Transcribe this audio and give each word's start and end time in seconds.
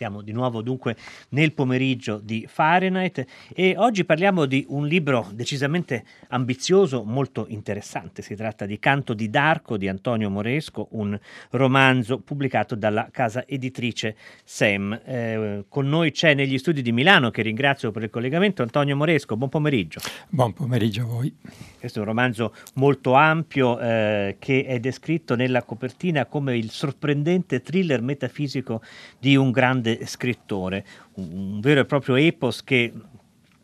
Siamo 0.00 0.22
di 0.22 0.32
nuovo 0.32 0.62
dunque 0.62 0.96
nel 1.32 1.52
pomeriggio 1.52 2.22
di 2.24 2.46
Fahrenheit 2.48 3.22
e 3.54 3.74
oggi 3.76 4.06
parliamo 4.06 4.46
di 4.46 4.64
un 4.70 4.86
libro 4.86 5.28
decisamente 5.30 6.04
ambizioso, 6.28 7.04
molto 7.04 7.44
interessante. 7.50 8.22
Si 8.22 8.34
tratta 8.34 8.64
di 8.64 8.78
Canto 8.78 9.12
di 9.12 9.28
Darco 9.28 9.76
di 9.76 9.88
Antonio 9.88 10.30
Moresco, 10.30 10.88
un 10.92 11.20
romanzo 11.50 12.18
pubblicato 12.18 12.76
dalla 12.76 13.10
casa 13.12 13.46
editrice 13.46 14.16
SEM. 14.42 14.98
Eh, 15.04 15.64
con 15.68 15.86
noi 15.86 16.12
c'è 16.12 16.32
negli 16.32 16.56
studi 16.56 16.80
di 16.80 16.92
Milano, 16.92 17.30
che 17.30 17.42
ringrazio 17.42 17.90
per 17.90 18.04
il 18.04 18.08
collegamento, 18.08 18.62
Antonio 18.62 18.96
Moresco. 18.96 19.36
Buon 19.36 19.50
pomeriggio. 19.50 20.00
Buon 20.30 20.54
pomeriggio 20.54 21.02
a 21.02 21.04
voi. 21.04 21.36
Questo 21.78 21.98
è 21.98 22.00
un 22.00 22.08
romanzo 22.08 22.54
molto 22.74 23.12
ampio 23.12 23.78
eh, 23.78 24.36
che 24.38 24.64
è 24.64 24.80
descritto 24.80 25.34
nella 25.34 25.62
copertina 25.62 26.24
come 26.24 26.56
il 26.56 26.70
sorprendente 26.70 27.60
thriller 27.60 28.00
metafisico 28.00 28.80
di 29.18 29.36
un 29.36 29.50
grande 29.50 29.88
grande 29.90 30.06
scrittore, 30.06 30.84
un, 31.14 31.60
vero 31.60 31.80
e 31.80 31.84
proprio 31.84 32.16
epos 32.16 32.62
che 32.62 32.92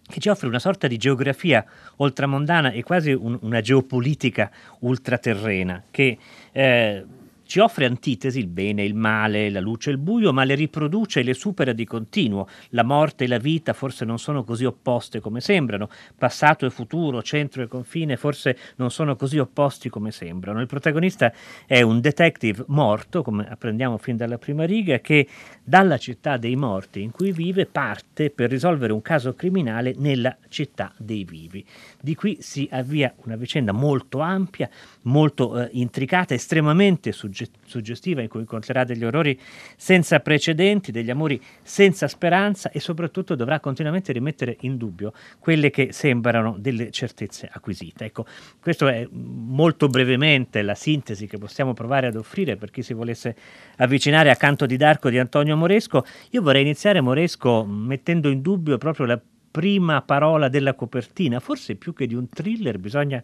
che 0.08 0.20
ci 0.20 0.28
offre 0.28 0.46
una 0.46 0.60
sorta 0.60 0.86
di 0.86 0.98
geografia 0.98 1.66
oltramondana 1.96 2.70
e 2.70 2.84
quasi 2.84 3.10
un, 3.10 3.36
una 3.40 3.60
geopolitica 3.60 4.52
ultraterrena 4.78 5.82
che 5.90 6.16
eh, 6.52 7.04
ci 7.46 7.60
offre 7.60 7.86
antitesi, 7.86 8.40
il 8.40 8.48
bene, 8.48 8.84
il 8.84 8.94
male, 8.94 9.50
la 9.50 9.60
luce 9.60 9.90
e 9.90 9.92
il 9.92 9.98
buio, 9.98 10.32
ma 10.32 10.42
le 10.42 10.56
riproduce 10.56 11.20
e 11.20 11.22
le 11.22 11.32
supera 11.32 11.72
di 11.72 11.84
continuo. 11.84 12.48
La 12.70 12.82
morte 12.82 13.24
e 13.24 13.28
la 13.28 13.38
vita 13.38 13.72
forse 13.72 14.04
non 14.04 14.18
sono 14.18 14.42
così 14.42 14.64
opposte 14.64 15.20
come 15.20 15.40
sembrano, 15.40 15.88
passato 16.18 16.66
e 16.66 16.70
futuro, 16.70 17.22
centro 17.22 17.62
e 17.62 17.68
confine 17.68 18.16
forse 18.16 18.58
non 18.76 18.90
sono 18.90 19.14
così 19.14 19.38
opposti 19.38 19.88
come 19.88 20.10
sembrano. 20.10 20.60
Il 20.60 20.66
protagonista 20.66 21.32
è 21.66 21.82
un 21.82 22.00
detective 22.00 22.64
morto, 22.68 23.22
come 23.22 23.46
apprendiamo 23.48 23.96
fin 23.96 24.16
dalla 24.16 24.38
prima 24.38 24.64
riga, 24.64 24.98
che 24.98 25.28
dalla 25.62 25.98
città 25.98 26.36
dei 26.36 26.56
morti 26.56 27.00
in 27.00 27.12
cui 27.12 27.30
vive 27.30 27.66
parte 27.66 28.30
per 28.30 28.50
risolvere 28.50 28.92
un 28.92 29.02
caso 29.02 29.34
criminale 29.34 29.94
nella 29.96 30.36
città 30.48 30.92
dei 30.96 31.24
vivi. 31.24 31.64
Di 32.00 32.16
qui 32.16 32.38
si 32.40 32.68
avvia 32.72 33.14
una 33.24 33.36
vicenda 33.36 33.70
molto 33.70 34.18
ampia, 34.18 34.68
molto 35.02 35.60
eh, 35.60 35.68
intricata, 35.72 36.34
estremamente 36.34 37.12
suggestiva 37.12 37.34
suggestiva 37.64 38.22
in 38.22 38.28
cui 38.28 38.40
incontrerà 38.40 38.84
degli 38.84 39.04
orrori 39.04 39.38
senza 39.76 40.20
precedenti, 40.20 40.92
degli 40.92 41.10
amori 41.10 41.40
senza 41.62 42.08
speranza 42.08 42.70
e 42.70 42.80
soprattutto 42.80 43.34
dovrà 43.34 43.60
continuamente 43.60 44.12
rimettere 44.12 44.56
in 44.60 44.76
dubbio 44.76 45.12
quelle 45.38 45.70
che 45.70 45.92
sembrano 45.92 46.56
delle 46.58 46.90
certezze 46.90 47.48
acquisite. 47.52 48.06
Ecco, 48.06 48.26
questo 48.60 48.88
è 48.88 49.06
molto 49.10 49.88
brevemente 49.88 50.62
la 50.62 50.74
sintesi 50.74 51.26
che 51.26 51.38
possiamo 51.38 51.72
provare 51.74 52.06
ad 52.06 52.16
offrire 52.16 52.56
per 52.56 52.70
chi 52.70 52.82
si 52.82 52.94
volesse 52.94 53.36
avvicinare 53.76 54.30
a 54.30 54.36
Canto 54.36 54.66
di 54.66 54.76
Darco 54.76 55.10
di 55.10 55.18
Antonio 55.18 55.56
Moresco. 55.56 56.04
Io 56.30 56.42
vorrei 56.42 56.62
iniziare 56.62 57.00
Moresco 57.00 57.64
mettendo 57.64 58.28
in 58.28 58.40
dubbio 58.40 58.78
proprio 58.78 59.06
la 59.06 59.20
prima 59.56 60.02
parola 60.02 60.48
della 60.48 60.74
copertina, 60.74 61.40
forse 61.40 61.76
più 61.76 61.94
che 61.94 62.06
di 62.06 62.14
un 62.14 62.28
thriller 62.28 62.78
bisogna 62.78 63.22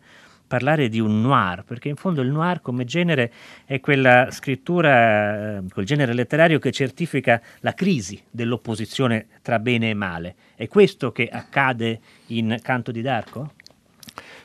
parlare 0.53 0.91
di 0.91 1.01
un 1.01 1.23
noir, 1.23 1.65
perché 1.65 1.89
in 1.89 1.97
fondo 1.97 2.21
il 2.21 2.29
noir 2.29 2.61
come 2.61 2.85
genere 2.85 3.33
è 3.65 3.81
quella 3.81 4.31
scrittura, 4.31 5.57
eh, 5.57 5.63
quel 5.73 5.87
genere 5.87 6.13
letterario 6.13 6.59
che 6.59 6.71
certifica 6.71 7.41
la 7.61 7.73
crisi 7.73 8.23
dell'opposizione 8.31 9.29
tra 9.41 9.59
bene 9.59 9.89
e 9.89 9.95
male. 9.95 10.35
È 10.55 10.69
questo 10.69 11.11
che 11.11 11.27
accade 11.27 12.01
in 12.27 12.59
Canto 12.61 12.91
di 12.93 13.01
Darco? 13.01 13.55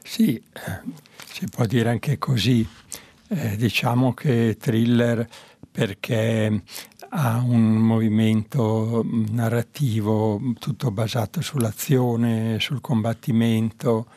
Sì, 0.02 0.42
si 1.26 1.46
può 1.50 1.66
dire 1.66 1.90
anche 1.90 2.18
così. 2.18 2.66
Eh, 3.28 3.58
diciamo 3.58 4.14
che 4.14 4.56
thriller 4.58 5.28
perché 5.70 6.64
ha 7.10 7.42
un 7.46 7.76
movimento 7.76 9.06
narrativo 9.32 10.40
tutto 10.58 10.90
basato 10.90 11.42
sull'azione, 11.42 12.62
sul 12.62 12.80
combattimento, 12.80 14.08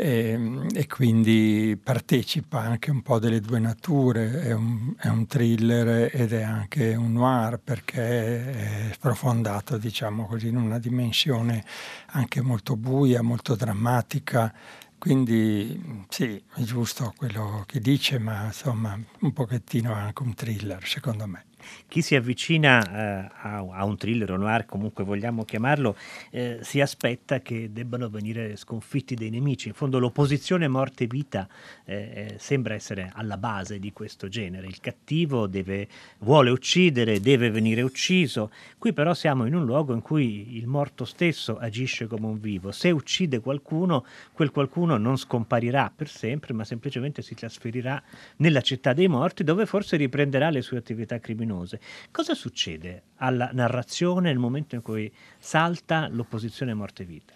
e, 0.00 0.30
ehm, 0.30 0.68
e, 0.72 0.86
quindi 0.86 1.78
partecipa 1.82 2.60
anche 2.60 2.90
un 2.90 3.02
po' 3.02 3.18
delle 3.18 3.40
due 3.40 3.58
nature, 3.58 4.42
è 4.42 4.52
un, 4.52 4.94
è 4.98 5.08
un, 5.08 5.26
thriller 5.26 6.10
ed 6.12 6.32
è 6.32 6.42
anche 6.42 6.94
un 6.94 7.12
noir 7.12 7.60
perché 7.62 8.88
è 8.88 8.92
sprofondato 8.92 9.76
diciamo 9.76 10.26
così 10.26 10.48
in 10.48 10.56
una 10.56 10.78
dimensione 10.78 11.64
anche 12.12 12.40
molto 12.40 12.76
buia, 12.76 13.22
molto 13.22 13.54
drammatica, 13.54 14.52
quindi 14.98 16.04
sì, 16.08 16.42
è 16.54 16.62
giusto 16.62 17.12
quello 17.16 17.64
che 17.66 17.80
dice, 17.80 18.18
ma 18.18 18.46
insomma 18.46 18.98
un 19.20 19.32
pochettino 19.32 19.92
anche 19.92 20.22
un 20.22 20.34
thriller 20.34 20.86
secondo 20.86 21.26
me 21.26 21.44
chi 21.88 22.02
si 22.02 22.14
avvicina 22.14 23.24
eh, 23.24 23.30
a, 23.42 23.56
a, 23.58 23.84
un 23.84 23.96
thriller 23.96 24.30
o 24.30 24.36
noir, 24.36 24.64
comunque 24.64 25.02
vogliamo 25.02 25.44
chiamarlo, 25.44 25.96
eh, 26.30 26.58
si 26.62 26.80
aspetta 26.80 27.40
che 27.40 27.72
debbano 27.72 28.08
venire 28.08 28.54
sconfitti 28.54 29.16
dei 29.16 29.28
nemici. 29.28 29.66
In 29.66 29.74
fondo 29.74 29.98
l'opposizione 29.98 30.68
morte-vita 30.68 31.48
eh, 31.84 31.94
eh, 31.94 32.34
sembra 32.38 32.74
essere 32.74 33.10
alla 33.12 33.36
base 33.36 33.80
di 33.80 33.92
questo 33.92 34.28
genere. 34.28 34.68
Il 34.68 34.78
cattivo 34.78 35.48
deve, 35.48 35.88
vuole 36.18 36.50
uccidere, 36.50 37.18
deve 37.18 37.50
venire 37.50 37.82
ucciso. 37.82 38.52
Qui 38.78 38.92
però 38.92 39.12
siamo 39.12 39.44
in 39.46 39.54
un 39.56 39.64
luogo 39.64 39.92
in 39.92 40.00
cui 40.00 40.56
il 40.56 40.68
morto 40.68 41.04
stesso 41.04 41.58
agisce 41.58 42.06
come 42.06 42.26
un 42.26 42.38
vivo. 42.38 42.70
Se 42.70 42.90
uccide 42.90 43.40
qualcuno, 43.40 44.06
quel 44.32 44.52
qualcuno 44.52 44.96
non 44.96 45.16
scomparirà 45.16 45.92
per 45.94 46.08
sempre, 46.08 46.54
ma 46.54 46.64
semplicemente 46.64 47.20
si 47.22 47.34
trasferirà 47.34 48.00
nella 48.36 48.60
città 48.60 48.92
dei 48.92 49.08
morti 49.08 49.42
dove 49.42 49.66
forse 49.66 49.96
riprenderà 49.96 50.50
le 50.50 50.62
sue 50.62 50.78
attività 50.78 51.18
criminali 51.18 51.38
luminose. 51.50 51.80
Cosa 52.10 52.34
succede 52.34 53.02
alla 53.16 53.50
narrazione 53.52 54.28
nel 54.28 54.38
momento 54.38 54.74
in 54.74 54.82
cui 54.82 55.12
salta 55.38 56.08
l'opposizione 56.08 56.74
morte-vita? 56.74 57.32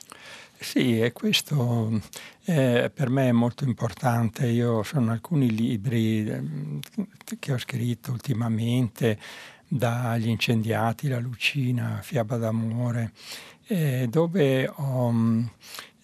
Sì, 0.58 1.00
e 1.00 1.12
questo 1.12 2.00
eh, 2.44 2.90
per 2.94 3.10
me 3.10 3.28
è 3.28 3.32
molto 3.32 3.64
importante. 3.64 4.46
Io 4.46 4.82
sono 4.82 5.10
alcuni 5.10 5.54
libri 5.54 6.26
eh, 6.26 6.42
che 7.38 7.52
ho 7.52 7.58
scritto 7.58 8.12
ultimamente, 8.12 9.18
dagli 9.66 10.28
incendiati, 10.28 11.08
la 11.08 11.18
Lucina, 11.18 11.98
Fiaba 12.00 12.36
d'amore, 12.36 13.12
eh, 13.66 14.06
dove 14.08 14.68
ho 14.68 15.12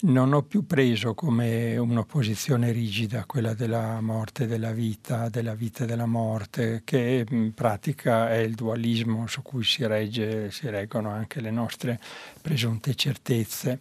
non 0.02 0.32
ho 0.32 0.42
più 0.42 0.64
preso 0.66 1.14
come 1.14 1.76
un'opposizione 1.76 2.72
rigida 2.72 3.24
quella 3.26 3.54
della 3.54 4.00
morte 4.00 4.44
e 4.44 4.46
della 4.46 4.72
vita, 4.72 5.28
della 5.28 5.54
vita 5.54 5.84
e 5.84 5.86
della 5.86 6.06
morte, 6.06 6.82
che 6.84 7.26
in 7.28 7.52
pratica 7.52 8.30
è 8.30 8.36
il 8.36 8.54
dualismo 8.54 9.26
su 9.26 9.42
cui 9.42 9.64
si, 9.64 9.86
regge, 9.86 10.50
si 10.50 10.68
reggono 10.68 11.10
anche 11.10 11.40
le 11.40 11.50
nostre 11.50 12.00
presunte 12.40 12.94
certezze. 12.94 13.80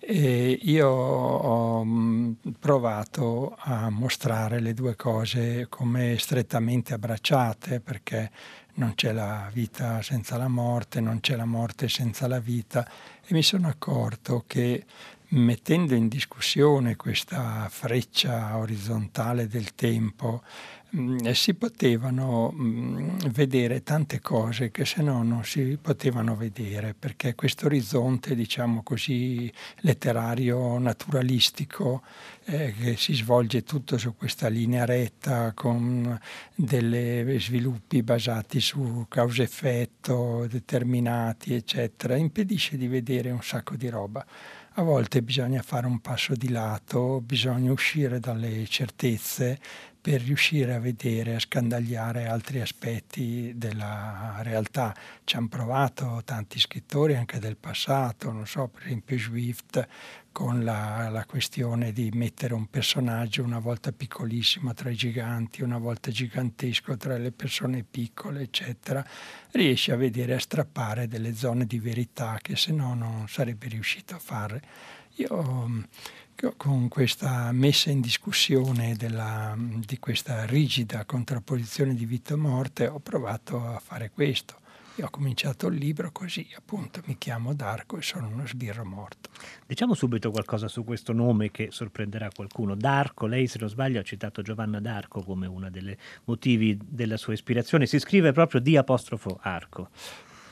E 0.00 0.58
io 0.62 0.88
ho 0.88 1.86
provato 2.58 3.54
a 3.58 3.90
mostrare 3.90 4.60
le 4.60 4.72
due 4.72 4.94
cose 4.96 5.66
come 5.68 6.16
strettamente 6.18 6.94
abbracciate, 6.94 7.80
perché 7.80 8.30
non 8.74 8.94
c'è 8.94 9.12
la 9.12 9.50
vita 9.52 10.00
senza 10.02 10.36
la 10.36 10.48
morte, 10.48 11.00
non 11.00 11.20
c'è 11.20 11.34
la 11.34 11.44
morte 11.44 11.88
senza 11.88 12.28
la 12.28 12.38
vita, 12.38 12.88
e 13.26 13.34
mi 13.34 13.42
sono 13.42 13.68
accorto 13.68 14.44
che 14.46 14.84
mettendo 15.30 15.94
in 15.94 16.08
discussione 16.08 16.96
questa 16.96 17.68
freccia 17.70 18.56
orizzontale 18.56 19.46
del 19.46 19.74
tempo, 19.74 20.42
mh, 20.90 21.00
mm, 21.00 21.30
si 21.32 21.54
potevano 21.54 22.50
mh, 22.50 22.62
mm, 22.62 23.18
vedere 23.30 23.82
tante 23.82 24.20
cose 24.20 24.70
che 24.70 24.86
se 24.86 25.02
no 25.02 25.22
non 25.22 25.44
si 25.44 25.78
potevano 25.80 26.34
vedere, 26.34 26.94
perché 26.98 27.34
questo 27.34 27.66
orizzonte, 27.66 28.34
diciamo 28.34 28.82
così, 28.82 29.52
letterario, 29.80 30.78
naturalistico, 30.78 32.02
eh, 32.44 32.72
che 32.72 32.96
si 32.96 33.12
svolge 33.14 33.64
tutto 33.64 33.98
su 33.98 34.16
questa 34.16 34.48
linea 34.48 34.86
retta, 34.86 35.52
con 35.52 36.18
dei 36.54 37.38
sviluppi 37.38 38.02
basati 38.02 38.60
su 38.60 39.04
causa-effetto 39.08 40.46
determinati, 40.48 41.52
eccetera, 41.54 42.16
impedisce 42.16 42.78
di 42.78 42.88
vedere 42.88 43.30
un 43.30 43.42
sacco 43.42 43.76
di 43.76 43.88
roba. 43.90 44.24
A 44.78 44.82
volte 44.82 45.22
bisogna 45.22 45.60
fare 45.60 45.88
un 45.88 45.98
passo 45.98 46.36
di 46.36 46.50
lato, 46.50 47.20
bisogna 47.20 47.72
uscire 47.72 48.20
dalle 48.20 48.64
certezze 48.68 49.58
per 50.00 50.20
riuscire 50.20 50.72
a 50.72 50.78
vedere, 50.78 51.34
a 51.34 51.40
scandagliare 51.40 52.28
altri 52.28 52.60
aspetti 52.60 53.54
della 53.56 54.36
realtà. 54.42 54.94
Ci 55.24 55.36
hanno 55.36 55.48
provato 55.48 56.22
tanti 56.24 56.60
scrittori 56.60 57.16
anche 57.16 57.40
del 57.40 57.56
passato, 57.56 58.30
non 58.30 58.46
so, 58.46 58.68
per 58.68 58.84
esempio 58.84 59.18
Swift 59.18 59.84
con 60.38 60.62
la, 60.62 61.08
la, 61.08 61.24
questione 61.24 61.90
di 61.92 62.12
mettere 62.14 62.54
un 62.54 62.66
personaggio 62.66 63.42
una 63.42 63.58
volta 63.58 63.90
piccolissimo 63.90 64.72
tra 64.72 64.88
i 64.88 64.94
giganti, 64.94 65.64
una 65.64 65.78
volta 65.78 66.12
gigantesco 66.12 66.96
tra 66.96 67.18
le 67.18 67.32
persone 67.32 67.82
piccole, 67.82 68.42
eccetera, 68.42 69.04
riesce 69.50 69.90
a 69.90 69.96
vedere, 69.96 70.34
a 70.34 70.38
strappare 70.38 71.08
delle 71.08 71.34
zone 71.34 71.66
di 71.66 71.80
verità 71.80 72.38
che 72.40 72.54
se 72.54 72.70
no 72.70 72.94
non 72.94 73.26
sarebbe 73.26 73.66
riuscito 73.66 74.14
a 74.14 74.20
fare. 74.20 74.62
Io 75.16 75.88
con 76.56 76.86
questa 76.86 77.50
messa 77.50 77.90
in 77.90 78.00
discussione 78.00 78.94
della, 78.94 79.56
di 79.58 79.98
questa 79.98 80.44
rigida 80.44 81.04
contrapposizione 81.04 81.94
di 81.94 82.06
vita 82.06 82.34
e 82.34 82.36
morte 82.36 82.86
ho 82.86 83.00
provato 83.00 83.60
a 83.66 83.80
fare 83.80 84.12
questo. 84.12 84.54
Io 84.98 85.06
ho 85.06 85.10
cominciato 85.10 85.68
il 85.68 85.78
libro 85.78 86.10
così, 86.10 86.48
appunto, 86.56 87.00
mi 87.04 87.16
chiamo 87.18 87.54
Darco 87.54 87.98
e 87.98 88.02
sono 88.02 88.26
uno 88.26 88.44
sbirro 88.48 88.84
morto. 88.84 89.30
Diciamo 89.64 89.94
subito 89.94 90.32
qualcosa 90.32 90.66
su 90.66 90.82
questo 90.82 91.12
nome 91.12 91.52
che 91.52 91.68
sorprenderà 91.70 92.28
qualcuno. 92.34 92.74
D'Arco, 92.74 93.26
lei 93.26 93.46
se 93.46 93.58
non 93.60 93.68
sbaglio 93.68 94.00
ha 94.00 94.02
citato 94.02 94.42
Giovanna 94.42 94.80
d'Arco 94.80 95.22
come 95.22 95.46
uno 95.46 95.70
dei 95.70 95.96
motivi 96.24 96.76
della 96.84 97.16
sua 97.16 97.32
ispirazione, 97.32 97.86
si 97.86 98.00
scrive 98.00 98.32
proprio 98.32 98.60
di 98.60 98.76
apostrofo 98.76 99.38
Arco. 99.40 99.90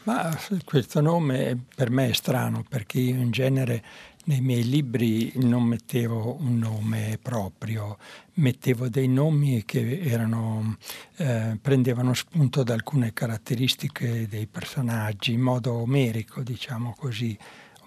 Ma 0.04 0.32
questo 0.64 1.00
nome 1.00 1.64
per 1.74 1.90
me 1.90 2.10
è 2.10 2.12
strano 2.12 2.64
perché 2.68 3.00
io 3.00 3.16
in 3.16 3.32
genere 3.32 3.82
nei 4.26 4.40
miei 4.40 4.68
libri 4.68 5.32
non 5.36 5.64
mettevo 5.64 6.36
un 6.40 6.58
nome 6.58 7.18
proprio, 7.20 7.96
mettevo 8.34 8.88
dei 8.88 9.08
nomi 9.08 9.64
che 9.64 10.00
erano, 10.00 10.76
eh, 11.16 11.58
prendevano 11.60 12.12
spunto 12.14 12.62
da 12.62 12.74
alcune 12.74 13.12
caratteristiche 13.12 14.26
dei 14.28 14.46
personaggi 14.46 15.32
in 15.32 15.40
modo 15.40 15.74
omerico, 15.74 16.42
diciamo 16.42 16.94
così. 16.96 17.36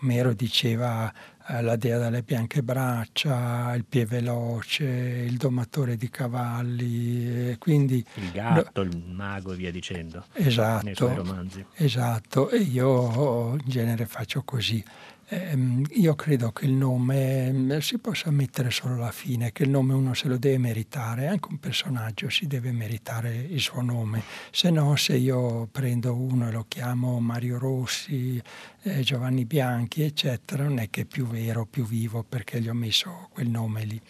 Omero 0.01 0.31
diceva 0.31 1.12
eh, 1.50 1.62
la 1.62 1.75
dea 1.75 1.97
dalle 1.97 2.21
bianche 2.21 2.63
braccia, 2.63 3.74
il 3.74 3.83
piede 3.83 4.21
veloce, 4.21 4.86
il 4.86 5.36
domatore 5.36 5.97
di 5.97 6.09
cavalli, 6.09 7.53
quindi... 7.59 8.06
Il 8.15 8.31
gatto, 8.31 8.80
il 8.80 8.97
mago 8.97 9.51
e 9.51 9.56
via 9.57 9.71
dicendo. 9.71 10.24
Esatto. 10.31 10.86
Nei 10.86 10.95
suoi 10.95 11.15
romanzi. 11.15 11.65
Esatto, 11.75 12.50
e 12.50 12.59
io 12.59 13.56
in 13.56 13.65
genere 13.65 14.06
faccio 14.06 14.41
così. 14.44 14.81
Eh, 15.31 15.55
io 15.91 16.15
credo 16.15 16.51
che 16.51 16.65
il 16.65 16.71
nome 16.71 17.75
eh, 17.75 17.81
si 17.81 17.99
possa 17.99 18.31
mettere 18.31 18.71
solo 18.71 18.95
alla 18.95 19.11
fine, 19.11 19.51
che 19.51 19.61
il 19.61 19.69
nome 19.69 19.93
uno 19.93 20.15
se 20.15 20.27
lo 20.27 20.39
deve 20.39 20.57
meritare, 20.57 21.27
anche 21.27 21.49
un 21.51 21.59
personaggio 21.59 22.29
si 22.29 22.47
deve 22.47 22.71
meritare 22.71 23.35
il 23.35 23.59
suo 23.59 23.81
nome, 23.81 24.23
se 24.49 24.71
no 24.71 24.95
se 24.95 25.17
io 25.17 25.67
prendo 25.71 26.15
uno 26.15 26.47
e 26.47 26.51
lo 26.51 26.65
chiamo 26.67 27.19
Mario 27.19 27.59
Rossi, 27.59 28.41
eh, 28.81 29.01
Giovanni 29.01 29.45
Bianchi, 29.45 30.01
eccetera, 30.01 30.63
non 30.63 30.79
è 30.79 30.89
che 30.89 31.01
è 31.01 31.05
più 31.05 31.27
vero, 31.27 31.67
più 31.67 31.85
vivo 31.85 32.23
perché 32.23 32.59
gli 32.59 32.67
ho 32.67 32.73
messo 32.73 33.29
quel 33.31 33.49
nome 33.49 33.83
lì. 33.85 34.01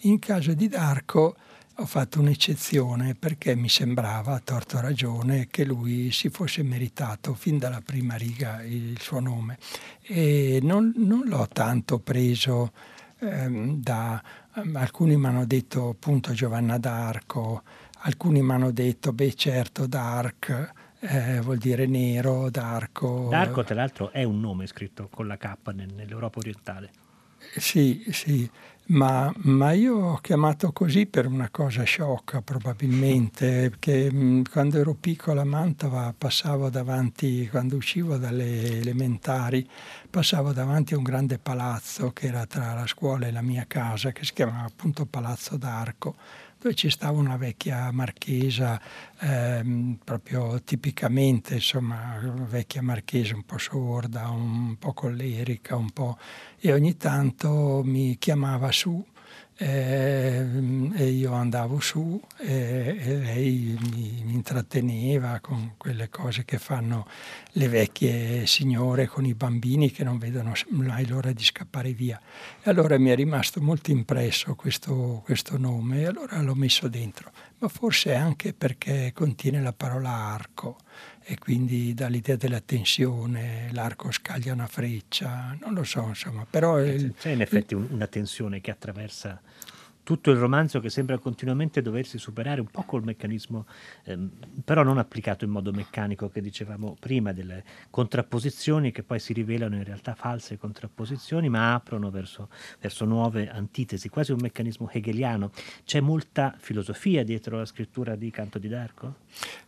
In 0.00 0.18
caso 0.18 0.52
di 0.52 0.68
Darko 0.68 1.36
ho 1.78 1.84
fatto 1.84 2.20
un'eccezione 2.20 3.14
perché 3.14 3.54
mi 3.54 3.68
sembrava, 3.68 4.34
a 4.34 4.40
torto 4.40 4.80
ragione, 4.80 5.48
che 5.48 5.64
lui 5.64 6.10
si 6.10 6.30
fosse 6.30 6.62
meritato 6.62 7.34
fin 7.34 7.58
dalla 7.58 7.82
prima 7.84 8.14
riga 8.14 8.62
il 8.62 8.98
suo 8.98 9.20
nome 9.20 9.58
e 10.00 10.58
non, 10.62 10.92
non 10.96 11.26
l'ho 11.26 11.46
tanto 11.52 11.98
preso 11.98 12.72
ehm, 13.20 13.80
da... 13.80 14.22
Alcuni 14.72 15.18
mi 15.18 15.26
hanno 15.26 15.44
detto 15.44 15.90
appunto 15.90 16.32
Giovanna 16.32 16.78
d'Arco, 16.78 17.62
alcuni 18.00 18.40
mi 18.40 18.52
hanno 18.52 18.70
detto, 18.70 19.12
beh 19.12 19.34
certo, 19.34 19.86
Dark, 19.86 20.72
eh, 21.00 21.40
vuol 21.40 21.58
dire 21.58 21.84
nero, 21.84 22.48
d'arco. 22.48 23.28
D'arco, 23.28 23.64
tra 23.64 23.74
l'altro, 23.74 24.10
è 24.12 24.22
un 24.22 24.40
nome 24.40 24.66
scritto 24.66 25.08
con 25.10 25.26
la 25.26 25.36
K 25.36 25.56
nell'Europa 25.74 26.38
orientale. 26.38 26.90
Sì, 27.54 28.04
sì, 28.10 28.48
ma, 28.88 29.32
ma, 29.38 29.72
io 29.72 29.96
ho 29.96 30.16
chiamato 30.18 30.70
così 30.72 31.06
per 31.06 31.26
una 31.26 31.48
cosa 31.50 31.82
sciocca 31.82 32.40
probabilmente, 32.40 33.70
perché 33.70 34.12
mh, 34.12 34.44
quando 34.50 34.78
ero 34.78 34.94
piccola 34.94 35.40
a 35.40 35.44
Mantova 35.44 36.14
passavo 36.16 36.70
davanti, 36.70 37.48
quando 37.48 37.76
uscivo 37.76 38.16
dalle 38.16 38.78
elementari, 38.78 39.68
passavo 40.08 40.52
davanti 40.52 40.94
a 40.94 40.98
un 40.98 41.02
grande 41.02 41.38
palazzo 41.38 42.12
che 42.12 42.28
era 42.28 42.46
tra 42.46 42.74
la 42.74 42.86
scuola 42.86 43.26
e 43.26 43.32
la 43.32 43.42
mia 43.42 43.64
casa, 43.66 44.12
che 44.12 44.24
si 44.24 44.32
chiamava 44.32 44.66
appunto 44.66 45.04
Palazzo 45.06 45.56
d'Arco 45.56 46.14
dove 46.58 46.74
ci 46.74 46.90
stava 46.90 47.18
una 47.18 47.36
vecchia 47.36 47.90
marchesa, 47.92 48.80
ehm, 49.20 49.98
proprio 50.02 50.62
tipicamente, 50.62 51.54
insomma, 51.54 52.18
una 52.22 52.44
vecchia 52.44 52.82
marchesa 52.82 53.34
un 53.34 53.44
po' 53.44 53.58
sorda, 53.58 54.28
un 54.28 54.76
po' 54.78 54.92
collerica, 54.92 55.76
un 55.76 55.90
po'... 55.90 56.18
e 56.58 56.72
ogni 56.72 56.96
tanto 56.96 57.82
mi 57.84 58.16
chiamava 58.18 58.72
su 58.72 59.04
eh, 59.58 60.46
e 60.94 61.06
io 61.08 61.32
andavo 61.32 61.80
su 61.80 62.20
e, 62.38 62.96
e 62.98 63.16
lei 63.16 63.76
mi, 63.90 64.22
mi, 64.24 64.34
intratteneva 64.34 65.40
con 65.40 65.74
quelle 65.78 66.10
cose 66.10 66.44
che 66.44 66.58
fanno 66.58 67.06
le 67.52 67.68
vecchie 67.68 68.46
signore 68.46 69.06
con 69.06 69.24
i 69.24 69.32
bambini 69.32 69.90
che 69.90 70.04
non 70.04 70.18
vedono 70.18 70.52
mai 70.70 71.06
l'ora 71.06 71.32
di 71.32 71.42
scappare 71.42 71.92
via. 71.92 72.20
E 72.62 72.68
allora 72.68 72.98
mi 72.98 73.08
è 73.08 73.14
rimasto 73.14 73.62
molto 73.62 73.90
impresso 73.90 74.54
questo, 74.54 75.22
questo 75.24 75.56
nome 75.56 76.00
e 76.00 76.06
allora 76.06 76.40
l'ho 76.42 76.54
messo 76.54 76.86
dentro, 76.88 77.30
ma 77.58 77.68
forse 77.68 78.14
anche 78.14 78.52
perché 78.52 79.12
contiene 79.14 79.62
la 79.62 79.72
parola 79.72 80.10
arco 80.10 80.76
e 81.28 81.38
quindi 81.38 81.92
dà 81.92 82.06
l'idea 82.06 82.36
della 82.36 82.60
tensione, 82.60 83.68
l'arco 83.72 84.12
scaglia 84.12 84.52
una 84.52 84.68
freccia, 84.68 85.56
non 85.60 85.74
lo 85.74 85.82
so, 85.82 86.06
insomma, 86.06 86.46
però... 86.48 86.78
Il, 86.80 87.14
C'è 87.18 87.30
in 87.30 87.40
effetti 87.40 87.74
un, 87.74 87.88
una 87.90 88.06
tensione 88.06 88.60
che 88.60 88.70
attraversa 88.70 89.40
tutto 90.06 90.30
il 90.30 90.36
romanzo 90.36 90.78
che 90.78 90.88
sembra 90.88 91.18
continuamente 91.18 91.82
doversi 91.82 92.16
superare 92.16 92.60
un 92.60 92.68
po' 92.68 92.84
col 92.84 93.02
meccanismo, 93.02 93.66
ehm, 94.04 94.30
però 94.64 94.84
non 94.84 94.98
applicato 94.98 95.44
in 95.44 95.50
modo 95.50 95.72
meccanico 95.72 96.28
che 96.28 96.40
dicevamo 96.40 96.96
prima, 97.00 97.32
delle 97.32 97.64
contrapposizioni 97.90 98.92
che 98.92 99.02
poi 99.02 99.18
si 99.18 99.32
rivelano 99.32 99.74
in 99.74 99.82
realtà 99.82 100.14
false 100.14 100.58
contrapposizioni, 100.58 101.48
ma 101.48 101.74
aprono 101.74 102.12
verso, 102.12 102.50
verso 102.78 103.04
nuove 103.04 103.50
antitesi, 103.50 104.08
quasi 104.08 104.30
un 104.30 104.38
meccanismo 104.40 104.88
hegeliano. 104.92 105.50
C'è 105.84 105.98
molta 105.98 106.54
filosofia 106.56 107.24
dietro 107.24 107.58
la 107.58 107.66
scrittura 107.66 108.14
di 108.14 108.30
Canto 108.30 108.60
di 108.60 108.68
Darco? 108.68 109.16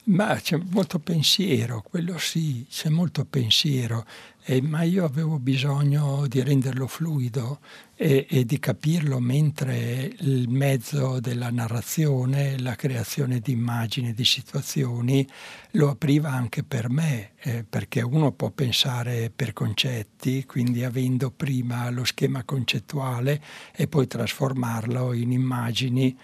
Ma 0.05 0.37
c'è 0.37 0.57
molto 0.71 1.01
pensiero, 1.01 1.83
quello 1.83 2.17
sì, 2.17 2.65
c'è 2.71 2.91
molto 2.91 3.25
pensiero, 3.25 4.07
eh, 4.51 4.63
ma 4.63 4.83
io 4.83 5.05
avevo 5.05 5.39
bisogno 5.39 6.27
di 6.27 6.43
renderlo 6.43 6.87
fluido 6.87 7.59
e, 7.95 8.27
e, 8.27 8.47
di 8.47 8.59
capirlo 8.59 9.21
mentre 9.21 10.11
il 10.21 10.49
mezzo 10.49 11.21
della 11.21 11.51
narrazione, 11.51 12.59
la 12.59 12.75
creazione 12.75 13.41
di 13.41 13.53
immagini, 13.53 14.15
di 14.15 14.25
situazioni, 14.25 15.29
lo 15.73 15.91
apriva 15.91 16.31
anche 16.31 16.63
per 16.63 16.89
me, 16.89 17.33
eh, 17.41 17.63
perché 17.69 18.01
uno 18.01 18.33
può 18.33 18.49
pensare 18.49 19.31
per 19.35 19.53
concetti, 19.53 20.47
quindi 20.47 20.83
avendo 20.83 21.31
prima 21.31 21.91
lo 21.91 22.05
schema 22.05 22.43
concettuale 22.43 23.43
e 23.77 23.87
poi 23.87 24.07
trasformarlo 24.07 25.13
in 25.13 25.31
immagini 25.31 26.17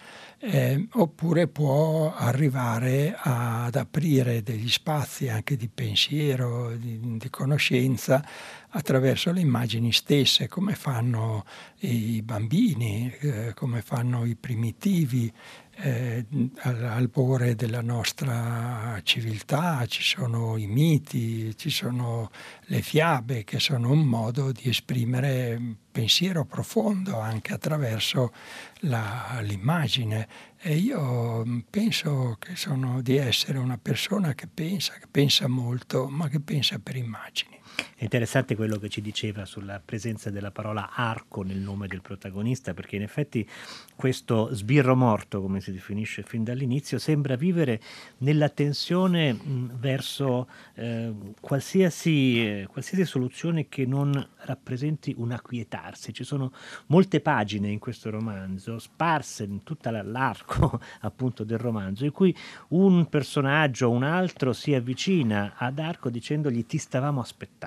eh, 0.46 0.88
oppure 0.92 1.48
può 1.48 2.12
arrivare 2.14 3.16
ad 3.18 3.74
aprire 3.76 4.42
degli 4.42 4.68
spazi 4.68 5.28
anche 5.28 5.56
di 5.56 5.68
pensiero, 5.68 6.76
di, 6.76 7.16
di, 7.16 7.30
conoscenza 7.30 8.22
attraverso 8.68 9.32
le 9.32 9.40
immagini 9.40 9.90
stesse, 9.90 10.46
come 10.46 10.74
fanno 10.74 11.46
i 11.80 12.20
bambini, 12.22 13.10
eh, 13.20 13.54
come 13.54 13.80
fanno 13.80 14.26
i 14.26 14.36
primitivi, 14.36 15.32
eh, 15.76 16.26
all'albore 16.58 17.54
della 17.54 17.80
nostra 17.80 19.00
civiltà. 19.02 19.86
Ci 19.86 20.02
sono 20.02 20.58
i 20.58 20.66
miti, 20.66 21.56
ci 21.56 21.70
sono 21.70 22.30
le 22.66 22.82
fiabe 22.82 23.44
che 23.44 23.58
sono 23.58 23.90
un 23.90 24.04
modo 24.04 24.52
di 24.52 24.68
esprimere 24.68 25.76
pensiero 25.94 26.44
profondo 26.44 27.20
anche 27.20 27.52
attraverso 27.52 28.32
la, 28.80 29.38
l'immagine 29.42 30.26
e 30.58 30.74
io 30.74 31.44
penso 31.70 32.36
che 32.40 32.56
sono 32.56 33.00
di 33.00 33.16
essere 33.16 33.58
una 33.58 33.78
persona 33.78 34.34
che 34.34 34.48
pensa, 34.52 34.94
che 34.94 35.06
pensa 35.08 35.46
molto, 35.46 36.08
ma 36.08 36.26
che 36.28 36.40
pensa 36.40 36.80
per 36.80 36.96
immagini. 36.96 37.60
È 37.96 38.02
interessante 38.02 38.56
quello 38.56 38.76
che 38.76 38.88
ci 38.88 39.00
diceva 39.00 39.44
sulla 39.44 39.80
presenza 39.82 40.30
della 40.30 40.50
parola 40.50 40.90
arco 40.92 41.42
nel 41.42 41.58
nome 41.58 41.86
del 41.86 42.02
protagonista, 42.02 42.74
perché 42.74 42.96
in 42.96 43.02
effetti 43.02 43.48
questo 43.96 44.52
sbirro 44.52 44.94
morto, 44.94 45.40
come 45.40 45.60
si 45.60 45.72
definisce 45.72 46.22
fin 46.22 46.44
dall'inizio, 46.44 46.98
sembra 46.98 47.36
vivere 47.36 47.80
nella 48.18 48.48
tensione 48.48 49.32
mh, 49.32 49.78
verso 49.78 50.48
eh, 50.74 51.12
qualsiasi, 51.40 52.46
eh, 52.46 52.66
qualsiasi 52.68 53.04
soluzione 53.04 53.68
che 53.68 53.86
non 53.86 54.12
rappresenti 54.38 55.14
un 55.16 55.32
acquietarsi. 55.32 56.12
Ci 56.12 56.24
sono 56.24 56.52
molte 56.86 57.20
pagine 57.20 57.70
in 57.70 57.78
questo 57.78 58.10
romanzo, 58.10 58.78
sparse 58.78 59.44
in 59.44 59.62
tutto 59.62 59.90
l'arco 59.90 60.80
appunto 61.00 61.44
del 61.44 61.58
romanzo, 61.58 62.04
in 62.04 62.12
cui 62.12 62.36
un 62.68 63.08
personaggio 63.08 63.86
o 63.86 63.90
un 63.90 64.02
altro 64.02 64.52
si 64.52 64.74
avvicina 64.74 65.54
ad 65.56 65.78
Arco 65.78 66.10
dicendogli 66.10 66.66
ti 66.66 66.78
stavamo 66.78 67.20
aspettando 67.20 67.63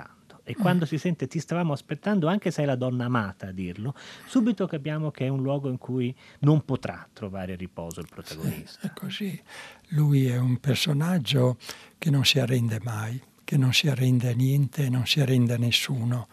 e 0.48 0.56
quando 0.56 0.86
si 0.86 0.96
sente 0.96 1.26
ti 1.26 1.40
stavamo 1.40 1.74
aspettando, 1.74 2.26
anche 2.26 2.50
se 2.50 2.62
è 2.62 2.64
la 2.64 2.74
donna 2.74 3.04
amata 3.04 3.48
a 3.48 3.52
dirlo, 3.52 3.94
subito 4.26 4.66
capiamo 4.66 5.10
che 5.10 5.26
è 5.26 5.28
un 5.28 5.42
luogo 5.42 5.68
in 5.68 5.76
cui 5.76 6.16
non 6.38 6.64
potrà 6.64 7.06
trovare 7.12 7.54
riposo 7.54 8.00
il 8.00 8.06
protagonista. 8.08 8.80
Sì, 8.80 8.86
è 8.86 8.90
così. 8.94 9.42
Lui 9.88 10.26
è 10.26 10.38
un 10.38 10.56
personaggio 10.56 11.58
che 11.98 12.08
non 12.08 12.24
si 12.24 12.38
arrende 12.38 12.80
mai, 12.82 13.20
che 13.44 13.58
non 13.58 13.74
si 13.74 13.90
arrende 13.90 14.30
a 14.30 14.32
niente, 14.32 14.88
non 14.88 15.06
si 15.06 15.20
arrende 15.20 15.52
a 15.52 15.58
nessuno. 15.58 16.28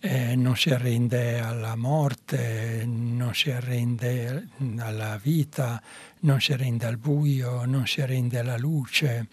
Eh, 0.00 0.34
non 0.34 0.56
si 0.56 0.70
arrende 0.70 1.38
alla 1.38 1.76
morte, 1.76 2.84
non 2.86 3.34
si 3.34 3.52
arrende 3.52 4.48
alla 4.78 5.16
vita, 5.22 5.80
non 6.20 6.40
si 6.40 6.52
arrende 6.54 6.86
al 6.86 6.96
buio, 6.96 7.66
non 7.66 7.86
si 7.86 8.00
arrende 8.00 8.38
alla 8.40 8.56
luce 8.56 9.28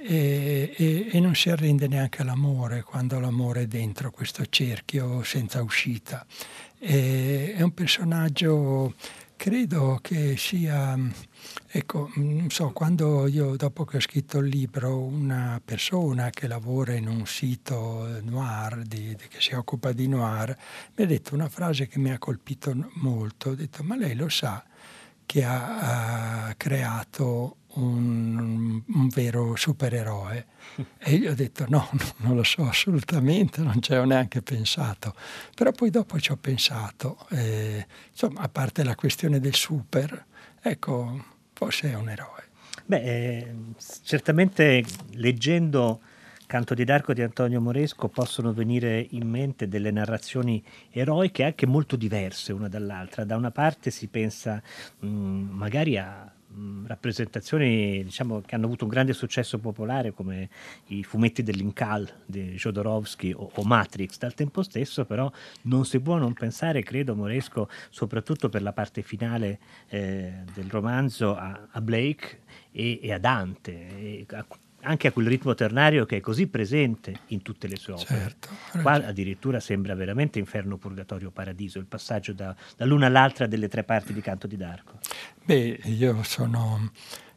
e, 0.00 0.72
e, 0.76 1.08
e 1.10 1.20
non 1.20 1.34
si 1.34 1.50
arrende 1.50 1.88
neanche 1.88 2.22
all'amore 2.22 2.82
quando 2.82 3.18
l'amore 3.18 3.62
è 3.62 3.66
dentro 3.66 4.12
questo 4.12 4.46
cerchio 4.46 5.22
senza 5.24 5.60
uscita. 5.60 6.24
E, 6.78 7.54
è 7.56 7.62
un 7.62 7.74
personaggio, 7.74 8.94
credo 9.34 9.98
che 10.00 10.36
sia, 10.36 10.96
ecco, 11.66 12.10
non 12.14 12.48
so, 12.50 12.70
quando 12.70 13.26
io 13.26 13.56
dopo 13.56 13.84
che 13.84 13.96
ho 13.96 14.00
scritto 14.00 14.38
il 14.38 14.48
libro, 14.48 15.00
una 15.00 15.60
persona 15.64 16.30
che 16.30 16.46
lavora 16.46 16.94
in 16.94 17.08
un 17.08 17.26
sito 17.26 18.20
noir, 18.22 18.82
di, 18.82 19.16
di, 19.16 19.28
che 19.28 19.40
si 19.40 19.54
occupa 19.54 19.90
di 19.90 20.06
noir, 20.06 20.56
mi 20.94 21.04
ha 21.04 21.06
detto 21.06 21.34
una 21.34 21.48
frase 21.48 21.88
che 21.88 21.98
mi 21.98 22.12
ha 22.12 22.18
colpito 22.18 22.72
molto, 22.94 23.50
ha 23.50 23.54
detto, 23.56 23.82
ma 23.82 23.96
lei 23.96 24.14
lo 24.14 24.28
sa 24.28 24.64
che 25.28 25.44
ha, 25.44 26.46
ha 26.46 26.54
creato 26.56 27.56
un, 27.74 28.82
un, 28.86 29.08
vero 29.08 29.54
supereroe. 29.56 30.46
E 30.98 31.14
io 31.14 31.32
ho 31.32 31.34
detto 31.34 31.66
no, 31.68 31.90
non 32.18 32.34
lo 32.34 32.42
so 32.42 32.66
assolutamente, 32.66 33.60
non 33.60 33.82
ci 33.82 33.92
ho 33.92 34.04
neanche 34.04 34.40
pensato. 34.40 35.14
Però 35.54 35.70
poi 35.72 35.90
dopo 35.90 36.18
ci 36.18 36.32
ho 36.32 36.36
pensato, 36.36 37.26
eh, 37.30 37.86
insomma, 38.10 38.40
a 38.40 38.48
parte 38.48 38.84
la 38.84 38.94
questione 38.94 39.38
del 39.38 39.54
super, 39.54 40.24
ecco, 40.62 41.24
forse 41.52 41.90
è 41.90 41.94
un 41.94 42.08
eroe. 42.08 42.44
Beh, 42.86 43.02
eh, 43.02 43.54
certamente 44.02 44.82
leggendo 45.12 46.00
Canto 46.48 46.72
di 46.72 46.84
Darco 46.84 47.12
di 47.12 47.20
Antonio 47.20 47.60
Moresco 47.60 48.08
possono 48.08 48.54
venire 48.54 49.06
in 49.10 49.28
mente 49.28 49.68
delle 49.68 49.90
narrazioni 49.90 50.64
eroiche 50.90 51.44
anche 51.44 51.66
molto 51.66 51.94
diverse 51.94 52.54
una 52.54 52.68
dall'altra. 52.68 53.24
Da 53.24 53.36
una 53.36 53.50
parte 53.50 53.90
si 53.90 54.06
pensa 54.06 54.62
mh, 55.00 55.08
magari 55.08 55.98
a 55.98 56.32
rappresentazioni 56.86 58.02
diciamo, 58.02 58.40
che 58.40 58.54
hanno 58.54 58.64
avuto 58.64 58.84
un 58.84 58.90
grande 58.90 59.12
successo 59.12 59.58
popolare 59.58 60.14
come 60.14 60.48
i 60.86 61.04
fumetti 61.04 61.42
dell'Incal 61.42 62.10
di 62.24 62.54
Jodorowsky 62.54 63.34
o, 63.34 63.50
o, 63.52 63.62
Matrix 63.64 64.16
dal 64.16 64.32
tempo 64.32 64.62
stesso 64.62 65.04
però 65.04 65.30
non 65.64 65.84
si 65.84 66.00
può 66.00 66.16
non 66.16 66.32
pensare 66.32 66.82
credo 66.82 67.14
Moresco 67.14 67.68
soprattutto 67.90 68.48
per 68.48 68.62
la 68.62 68.72
parte 68.72 69.02
finale 69.02 69.58
eh, 69.88 70.44
del 70.54 70.70
romanzo 70.70 71.36
a, 71.36 71.68
a 71.70 71.80
Blake 71.82 72.40
e, 72.72 73.00
e, 73.02 73.12
a 73.12 73.18
Dante 73.18 73.98
e 73.98 74.26
a, 74.30 74.46
anche 74.82 75.08
a 75.08 75.12
quel 75.12 75.26
ritmo 75.26 75.54
ternario 75.54 76.04
che 76.04 76.18
è 76.18 76.20
così 76.20 76.46
presente 76.46 77.20
in 77.28 77.42
tutte 77.42 77.66
le 77.66 77.76
sue 77.76 77.94
opere. 77.94 78.18
Certo, 78.20 78.48
Qua 78.80 78.92
addirittura 78.94 79.60
sembra 79.60 79.94
veramente 79.94 80.38
inferno, 80.38 80.76
purgatorio, 80.76 81.30
paradiso, 81.30 81.78
il 81.78 81.86
passaggio 81.86 82.32
da, 82.32 82.54
dall'una 82.76 83.06
all'altra 83.06 83.46
delle 83.46 83.68
tre 83.68 83.82
parti 83.84 84.12
di 84.12 84.20
Canto 84.20 84.46
di 84.46 84.56
Darco. 84.56 84.98
Beh, 85.44 85.80
io 85.84 86.22
sono, 86.22 86.90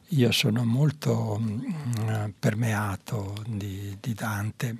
io 0.09 0.31
sono 0.31 0.63
molto 0.63 1.37
mh, 1.39 2.33
permeato 2.37 3.33
di, 3.47 3.97
di 3.99 4.13
Dante 4.13 4.77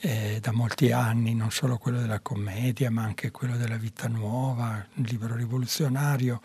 eh, 0.00 0.38
da 0.40 0.52
molti 0.52 0.92
anni, 0.92 1.34
non 1.34 1.50
solo 1.50 1.78
quello 1.78 2.00
della 2.00 2.20
commedia, 2.20 2.90
ma 2.90 3.02
anche 3.02 3.30
quello 3.30 3.56
della 3.56 3.76
vita 3.76 4.08
nuova, 4.08 4.84
un 4.94 5.04
libro 5.04 5.34
rivoluzionario 5.34 6.40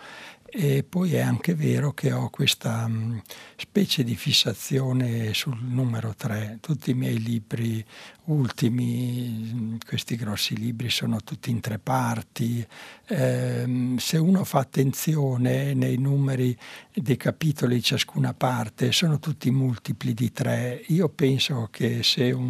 e 0.53 0.83
poi 0.83 1.13
è 1.15 1.21
anche 1.21 1.55
vero 1.55 1.93
che 1.93 2.11
ho 2.11 2.29
questa 2.29 2.83
um, 2.85 3.21
specie 3.55 4.03
di 4.03 4.15
fissazione 4.15 5.33
sul 5.33 5.57
numero 5.63 6.13
3. 6.13 6.57
Tutti 6.59 6.91
i 6.91 6.93
miei 6.93 7.21
libri 7.21 7.83
ultimi, 8.31 9.77
questi 9.85 10.15
grossi 10.15 10.55
libri, 10.55 10.89
sono 10.89 11.21
tutti 11.23 11.49
in 11.51 11.59
tre 11.59 11.79
parti. 11.79 12.65
Eh, 13.07 13.95
se 13.97 14.17
uno 14.17 14.43
fa 14.43 14.59
attenzione 14.59 15.73
nei 15.73 15.97
numeri 15.97 16.57
dei 16.93 17.17
capitoli 17.17 17.75
di 17.75 17.83
ciascuna 17.83 18.33
parte, 18.33 18.91
sono 18.91 19.19
tutti 19.19 19.51
multipli 19.51 20.13
di 20.13 20.31
tre. 20.31 20.83
Io 20.87 21.09
penso 21.09 21.67
che 21.71 22.03
se 22.03 22.31
un 22.31 22.49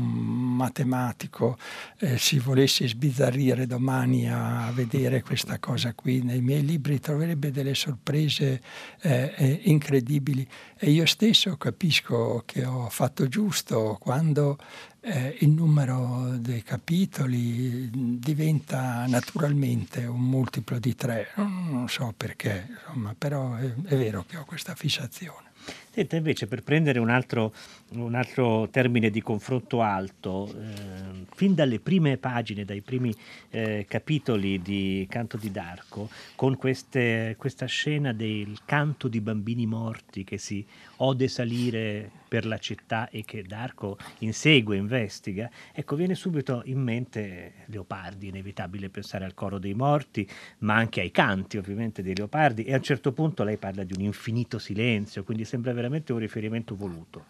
matematico 0.55 1.57
eh, 1.99 2.17
si 2.17 2.39
volesse 2.39 2.87
sbizzarrire 2.87 3.65
domani 3.65 4.29
a 4.29 4.71
vedere 4.73 5.21
questa 5.21 5.59
cosa 5.59 5.93
qui 5.93 6.21
nei 6.21 6.41
miei 6.41 6.65
libri, 6.65 6.99
troverebbe 6.99 7.51
delle 7.51 7.75
sorprese 7.75 8.61
eh, 9.01 9.33
eh, 9.35 9.59
incredibili 9.63 10.47
e 10.77 10.91
io 10.91 11.05
stesso 11.05 11.57
capisco 11.57 12.43
che 12.45 12.65
ho 12.65 12.89
fatto 12.89 13.27
giusto 13.27 13.97
quando 13.99 14.57
eh, 15.01 15.37
il 15.39 15.49
numero 15.49 16.37
dei 16.37 16.61
capitoli 16.61 17.89
diventa 18.19 19.05
naturalmente 19.07 20.05
un 20.05 20.21
multiplo 20.21 20.77
di 20.79 20.95
tre, 20.95 21.29
non, 21.35 21.69
non 21.71 21.89
so 21.89 22.13
perché, 22.15 22.67
insomma, 22.69 23.15
però 23.17 23.55
è, 23.55 23.65
è 23.85 23.97
vero 23.97 24.23
che 24.27 24.37
ho 24.37 24.45
questa 24.45 24.75
fissazione. 24.75 25.49
Senta, 25.93 26.15
invece, 26.15 26.47
per 26.47 26.63
prendere 26.63 26.99
un 26.99 27.09
altro, 27.09 27.53
un 27.89 28.15
altro 28.15 28.69
termine 28.69 29.09
di 29.09 29.21
confronto 29.21 29.81
alto, 29.81 30.47
eh, 30.47 31.25
fin 31.35 31.53
dalle 31.53 31.79
prime 31.79 32.17
pagine, 32.17 32.63
dai 32.63 32.81
primi 32.81 33.13
eh, 33.49 33.85
capitoli 33.87 34.61
di 34.61 35.05
Canto 35.09 35.37
di 35.37 35.51
Darco, 35.51 36.09
con 36.35 36.55
queste, 36.55 37.35
questa 37.37 37.65
scena 37.65 38.13
del 38.13 38.59
canto 38.65 39.07
di 39.07 39.19
bambini 39.19 39.65
morti 39.65 40.23
che 40.23 40.37
si 40.37 40.65
ode 40.97 41.27
salire 41.27 42.20
per 42.31 42.45
la 42.45 42.59
città 42.59 43.09
e 43.09 43.25
che 43.25 43.43
Darco 43.43 43.97
insegue, 44.19 44.77
investiga, 44.77 45.49
ecco, 45.73 45.97
viene 45.97 46.15
subito 46.15 46.61
in 46.63 46.79
mente 46.79 47.65
Leopardi, 47.65 48.29
inevitabile 48.29 48.87
pensare 48.87 49.25
al 49.25 49.33
coro 49.33 49.59
dei 49.59 49.73
morti, 49.73 50.25
ma 50.59 50.75
anche 50.75 51.01
ai 51.01 51.11
canti 51.11 51.57
ovviamente 51.57 52.01
dei 52.01 52.15
Leopardi 52.15 52.63
e 52.63 52.71
a 52.71 52.77
un 52.77 52.83
certo 52.83 53.11
punto 53.11 53.43
lei 53.43 53.57
parla 53.57 53.83
di 53.83 53.91
un 53.97 54.05
infinito 54.05 54.59
silenzio, 54.59 55.25
quindi 55.25 55.43
sembra 55.43 55.73
veramente 55.73 56.13
un 56.13 56.19
riferimento 56.19 56.73
voluto. 56.73 57.25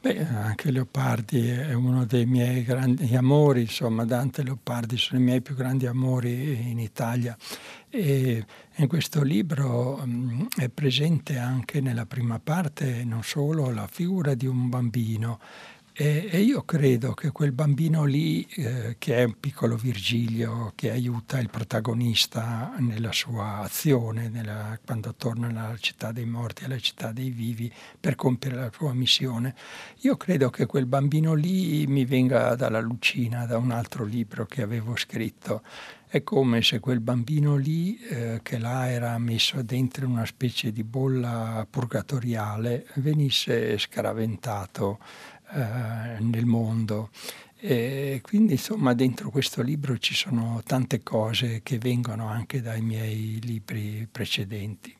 Beh, 0.00 0.24
anche 0.24 0.70
Leopardi 0.70 1.48
è 1.48 1.72
uno 1.72 2.04
dei 2.04 2.24
miei 2.24 2.62
grandi 2.62 3.12
amori, 3.16 3.62
insomma, 3.62 4.04
Dante 4.04 4.42
e 4.42 4.44
Leopardi 4.44 4.96
sono 4.96 5.18
i 5.18 5.24
miei 5.24 5.40
più 5.40 5.56
grandi 5.56 5.86
amori 5.86 6.70
in 6.70 6.78
Italia 6.78 7.36
e 7.96 8.44
in 8.76 8.88
questo 8.88 9.22
libro 9.22 10.00
um, 10.02 10.48
è 10.56 10.68
presente 10.68 11.38
anche 11.38 11.80
nella 11.80 12.06
prima 12.06 12.40
parte 12.40 13.04
non 13.04 13.22
solo 13.22 13.70
la 13.70 13.86
figura 13.86 14.34
di 14.34 14.46
un 14.46 14.68
bambino, 14.68 15.38
e, 15.96 16.28
e, 16.28 16.40
io 16.40 16.62
credo 16.64 17.14
che 17.14 17.30
quel 17.30 17.52
bambino 17.52 18.02
lì, 18.04 18.44
eh, 18.56 18.96
che 18.98 19.18
è 19.18 19.22
un 19.22 19.38
piccolo 19.38 19.76
Virgilio, 19.76 20.72
che 20.74 20.90
aiuta 20.90 21.38
il 21.38 21.48
protagonista 21.48 22.74
nella 22.78 23.12
sua 23.12 23.58
azione, 23.58 24.28
nella, 24.28 24.76
quando 24.84 25.14
torna 25.14 25.46
alla 25.46 25.76
città 25.78 26.10
dei 26.10 26.24
morti, 26.24 26.64
alla 26.64 26.80
città 26.80 27.12
dei 27.12 27.30
vivi, 27.30 27.72
per 28.00 28.16
compiere 28.16 28.56
la 28.56 28.72
sua 28.74 28.92
missione, 28.92 29.54
io 30.00 30.16
credo 30.16 30.50
che 30.50 30.66
quel 30.66 30.86
bambino 30.86 31.34
lì 31.34 31.86
mi 31.86 32.04
venga 32.04 32.56
dalla 32.56 32.80
Lucina, 32.80 33.46
da 33.46 33.56
un 33.56 33.70
altro 33.70 34.04
libro 34.04 34.46
che 34.46 34.62
avevo 34.62 34.96
scritto. 34.96 35.62
È 36.14 36.22
come 36.22 36.62
se 36.62 36.78
quel 36.78 37.00
bambino 37.00 37.56
lì, 37.56 37.98
eh, 37.98 38.38
che 38.42 38.58
là 38.58 38.88
era 38.88 39.18
messo 39.18 39.62
dentro 39.62 40.06
una 40.06 40.24
specie 40.24 40.70
di 40.70 40.84
bolla 40.84 41.66
purgatoriale, 41.68 42.86
venisse 42.94 43.76
scaraventato 43.78 45.00
eh, 45.54 46.20
nel 46.20 46.46
mondo. 46.46 47.10
E 47.56 48.20
quindi 48.22 48.52
insomma 48.52 48.92
dentro 48.92 49.30
questo 49.30 49.62
libro 49.62 49.96
ci 49.96 50.14
sono 50.14 50.60
tante 50.66 51.02
cose 51.02 51.60
che 51.62 51.78
vengono 51.78 52.28
anche 52.28 52.60
dai 52.60 52.82
miei 52.82 53.40
libri 53.40 54.06
precedenti 54.10 54.94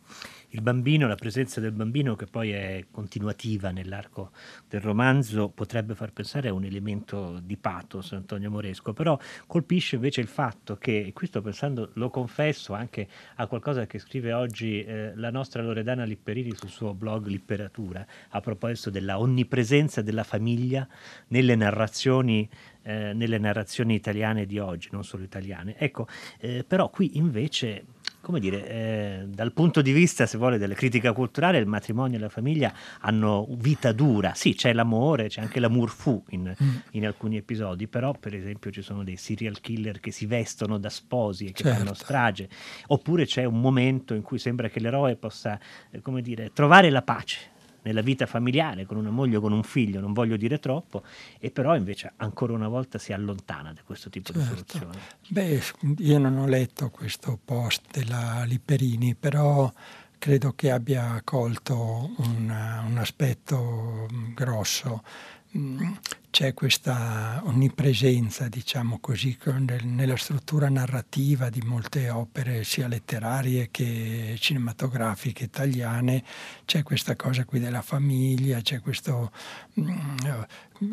il 0.55 0.63
bambino, 0.63 1.09
la 1.09 1.17
presenza 1.17 1.61
del 1.61 1.73
bambino 1.73 2.15
che 2.15 2.27
poi 2.27 2.53
è 2.53 2.87
continuativa 2.91 3.71
nell'arco 3.73 4.31
del 4.69 4.81
romanzo 4.81 5.49
potrebbe 5.49 5.97
far 5.97 6.13
pensare 6.13 6.49
a 6.49 6.53
un 6.53 6.65
elemento 6.65 7.41
di 7.43 7.57
pathos 7.57 8.13
Antonio 8.13 8.51
Moresco, 8.51 8.93
però 8.93 9.19
colpisce 9.49 9.97
invece 9.97 10.21
il 10.21 10.29
fatto 10.29 10.77
che, 10.77 11.07
e 11.07 11.13
qui 11.13 11.27
sto 11.27 11.43
pensando, 11.43 11.91
lo 11.95 12.09
confesso 12.09 12.73
anche 12.73 13.09
a 13.37 13.49
qualcosa 13.49 13.87
che 13.87 13.99
scrive 13.99 14.33
oggi 14.33 14.85
eh, 14.85 15.13
la 15.17 15.31
nostra 15.31 15.61
Loredana 15.61 16.05
Lipperini 16.05 16.55
sul 16.55 16.71
suo 16.71 16.95
blog 16.95 17.27
Litteratura, 17.27 18.07
a 18.29 18.41
proposito 18.41 18.91
della 18.91 19.19
onnipresenza 19.19 20.03
della 20.03 20.25
famiglia 20.25 20.87
nelle 21.29 21.57
narrazioni 21.57 22.49
eh, 22.87 23.15
nelle 23.15 23.39
narrazioni 23.39 23.95
italiane 23.95 24.45
di 24.45 24.59
oggi, 24.59 24.91
non 24.93 25.05
solo 25.05 25.25
italiane. 25.25 25.75
Ecco, 25.79 26.07
eh, 26.39 26.65
però 26.65 26.91
qui 26.91 27.17
invece 27.17 27.87
come 28.25 28.41
dire, 28.41 28.67
eh, 28.67 29.25
dal 29.29 29.53
punto 29.53 29.83
di 29.83 29.93
vista, 29.93 30.25
se 30.25 30.39
vuole, 30.39 30.57
della 30.57 30.73
critica 30.73 31.13
culturale, 31.13 31.59
il 31.59 31.67
matrimonio 31.67 32.17
e 32.17 32.21
la 32.21 32.31
famiglia 32.31 32.73
hanno 33.01 33.47
vita 33.51 33.93
dura. 33.93 34.33
Sì, 34.35 34.55
c'è 34.55 34.73
l'amore, 34.73 35.29
c'è 35.29 35.43
anche 35.43 35.61
l'amour 35.61 35.91
fu 35.91 36.25
in, 36.31 36.55
mm. 36.61 36.77
in, 36.93 37.07
alcuni 37.07 37.37
episodi, 37.37 37.87
però 37.87 38.15
per 38.19 38.35
esempio 38.35 38.71
ci 38.71 38.81
sono 38.81 39.05
dei 39.05 39.17
serial 39.17 39.61
killer 39.61 40.01
che 40.01 40.11
si 40.11 40.25
vestono 40.25 40.79
da 40.79 40.89
sposi 40.89 41.45
e 41.45 41.53
che 41.53 41.65
certo. 41.65 41.79
fanno 41.79 41.93
strage, 41.93 42.49
oppure 42.87 43.27
c'è 43.27 43.45
un 43.45 43.61
momento 43.61 44.15
in 44.15 44.23
cui 44.23 44.39
sembra 44.39 44.69
che 44.69 44.81
l'eroe 44.81 45.17
possa, 45.17 45.61
eh, 45.91 46.01
come 46.01 46.23
dire, 46.23 46.51
trovare 46.55 46.89
la 46.89 47.03
pace 47.03 47.53
nella 47.85 48.03
vita 48.03 48.27
familiare 48.27 48.85
con 48.85 48.97
una 48.97 49.11
moglie 49.11 49.37
o 49.37 49.41
con 49.41 49.53
un 49.53 49.63
figlio, 49.63 50.01
non 50.01 50.13
voglio 50.13 50.37
dire 50.37 50.59
troppo, 50.59 51.03
e 51.39 51.51
però 51.51 51.77
invece 51.77 52.13
ancora 52.17 52.53
una 52.53 52.69
volta 52.69 52.99
si 52.99 53.13
allontana 53.13 53.73
da 53.73 53.81
questo 53.85 54.11
tipo 54.11 54.33
certo. 54.33 54.49
di 54.49 54.49
soluzione. 54.49 54.99
Beh, 55.29 55.63
io 55.99 56.19
non 56.19 56.37
ho 56.39 56.47
letto 56.47 56.91
questo 56.91 57.39
post 57.43 57.83
della 57.93 58.45
Lipperini, 58.45 59.15
però 59.15 59.73
credo 60.19 60.53
che 60.55 60.71
abbia 60.71 61.21
colto 61.25 62.11
un, 62.17 62.83
un 62.87 62.99
aspetto 62.99 64.09
grosso 64.35 65.03
mh, 65.51 65.93
c'è 66.35 66.53
questa 66.53 67.41
onnipresenza, 67.45 68.49
diciamo 68.49 68.99
così, 68.99 69.39
nella 69.85 70.17
struttura 70.17 70.69
narrativa 70.69 71.49
di 71.49 71.63
molte 71.65 72.11
opere, 72.11 72.65
sia 72.65 72.89
letterarie 72.89 73.69
che 73.71 74.35
cinematografiche 74.41 75.45
italiane, 75.45 76.25
c'è 76.65 76.83
questa 76.83 77.15
cosa 77.15 77.45
qui 77.45 77.61
della 77.61 77.83
famiglia, 77.83 78.61
c'è 78.63 78.81
questo, 78.81 79.31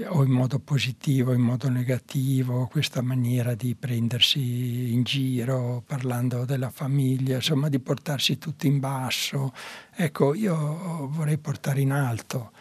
o 0.10 0.24
in 0.24 0.30
modo 0.30 0.60
positivo, 0.60 1.34
in 1.34 1.42
modo 1.42 1.70
negativo, 1.70 2.68
questa 2.68 3.02
maniera 3.02 3.56
di 3.56 3.74
prendersi 3.74 4.94
in 4.94 5.02
giro 5.02 5.82
parlando 5.88 6.46
della 6.46 6.70
famiglia, 6.70 7.38
insomma 7.38 7.68
di 7.68 7.80
portarsi 7.80 8.38
tutti 8.38 8.68
in 8.68 8.78
basso. 8.78 9.52
Ecco, 9.96 10.36
io 10.36 11.08
vorrei 11.10 11.40
portare 11.40 11.82
in 11.82 11.94
alto 11.94 12.52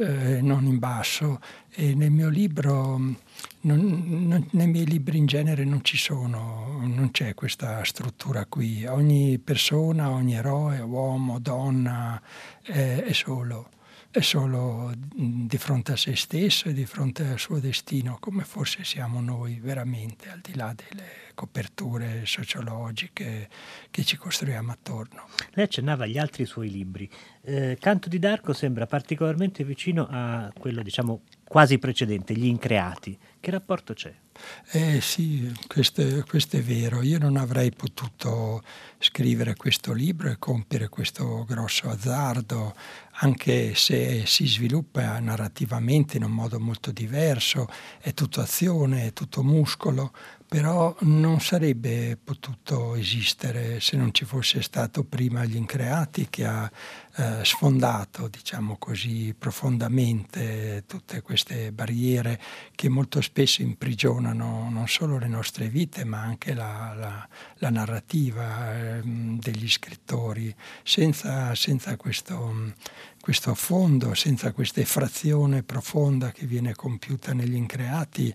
eh, 0.00 0.40
non 0.40 0.64
in 0.64 0.78
basso. 0.78 1.40
E 1.72 1.94
nel 1.94 2.10
mio 2.10 2.28
libro, 2.28 2.98
non, 2.98 3.16
non, 3.60 4.48
nei 4.50 4.66
miei 4.66 4.86
libri 4.86 5.18
in 5.18 5.26
genere 5.26 5.64
non 5.64 5.84
ci 5.84 5.96
sono, 5.96 6.80
non 6.82 7.10
c'è 7.12 7.34
questa 7.34 7.84
struttura 7.84 8.46
qui. 8.46 8.84
Ogni 8.86 9.38
persona, 9.38 10.10
ogni 10.10 10.34
eroe, 10.34 10.80
uomo, 10.80 11.38
donna, 11.38 12.20
è, 12.62 13.02
è 13.04 13.12
solo 13.12 13.68
è 14.12 14.22
solo 14.22 14.92
di 14.96 15.56
fronte 15.56 15.92
a 15.92 15.96
se 15.96 16.16
stesso 16.16 16.68
e 16.68 16.72
di 16.72 16.84
fronte 16.84 17.24
al 17.24 17.38
suo 17.38 17.60
destino, 17.60 18.16
come 18.18 18.42
forse 18.42 18.82
siamo 18.82 19.20
noi 19.20 19.60
veramente, 19.60 20.28
al 20.28 20.40
di 20.40 20.56
là 20.56 20.74
delle 20.74 21.30
coperture 21.34 22.26
sociologiche 22.26 23.48
che 23.88 24.04
ci 24.04 24.16
costruiamo 24.16 24.72
attorno. 24.72 25.28
Lei 25.52 25.66
accennava 25.66 26.04
agli 26.04 26.18
altri 26.18 26.44
suoi 26.44 26.70
libri. 26.70 27.08
Eh, 27.42 27.78
Canto 27.80 28.08
di 28.08 28.18
Darco 28.18 28.52
sembra 28.52 28.86
particolarmente 28.86 29.62
vicino 29.62 30.08
a 30.10 30.52
quello, 30.58 30.82
diciamo, 30.82 31.22
quasi 31.50 31.80
precedente, 31.80 32.32
Gli 32.32 32.46
Increati. 32.46 33.18
Che 33.40 33.50
rapporto 33.50 33.92
c'è? 33.92 34.14
Eh 34.70 35.00
sì, 35.00 35.52
questo, 35.66 36.24
questo, 36.28 36.58
è 36.58 36.62
vero. 36.62 37.02
Io 37.02 37.18
non 37.18 37.36
avrei 37.36 37.72
potuto 37.72 38.62
scrivere 39.00 39.56
questo 39.56 39.92
libro 39.92 40.30
e 40.30 40.38
compiere 40.38 40.88
questo 40.88 41.44
grosso 41.48 41.88
azzardo, 41.90 42.72
anche 43.22 43.74
se 43.74 44.26
si 44.26 44.46
sviluppa 44.46 45.18
narrativamente 45.18 46.18
in 46.18 46.22
un 46.22 46.30
modo 46.30 46.60
molto 46.60 46.92
diverso, 46.92 47.66
è 47.98 48.14
tutto 48.14 48.40
azione, 48.40 49.06
è 49.06 49.12
tutto 49.12 49.42
muscolo, 49.42 50.12
però 50.50 50.96
non 51.02 51.40
sarebbe 51.40 52.18
potuto 52.20 52.96
esistere 52.96 53.78
se 53.78 53.96
non 53.96 54.12
ci 54.12 54.24
fosse 54.24 54.62
stato 54.62 55.04
prima 55.04 55.44
gli 55.44 55.54
increati 55.54 56.26
che 56.28 56.44
ha 56.44 56.68
eh, 57.14 57.44
sfondato, 57.44 58.26
diciamo 58.26 58.76
così, 58.76 59.32
profondamente 59.38 60.82
tutte 60.88 61.22
queste 61.22 61.70
barriere 61.70 62.40
che 62.74 62.88
molto 62.88 63.20
spesso 63.20 63.62
imprigionano 63.62 64.68
non 64.68 64.88
solo 64.88 65.18
le 65.18 65.28
nostre 65.28 65.68
vite 65.68 66.02
ma 66.02 66.20
anche 66.20 66.52
la, 66.52 66.94
la, 66.96 67.28
la 67.58 67.70
narrativa 67.70 68.74
eh, 68.74 69.02
degli 69.04 69.68
scrittori. 69.68 70.52
Senza, 70.82 71.54
senza 71.54 71.94
questo 71.94 72.74
questo 73.20 73.50
affondo, 73.50 74.14
senza 74.14 74.52
questa 74.52 74.80
effrazione 74.80 75.62
profonda 75.62 76.32
che 76.32 76.46
viene 76.46 76.74
compiuta 76.74 77.34
negli 77.34 77.54
increati, 77.54 78.34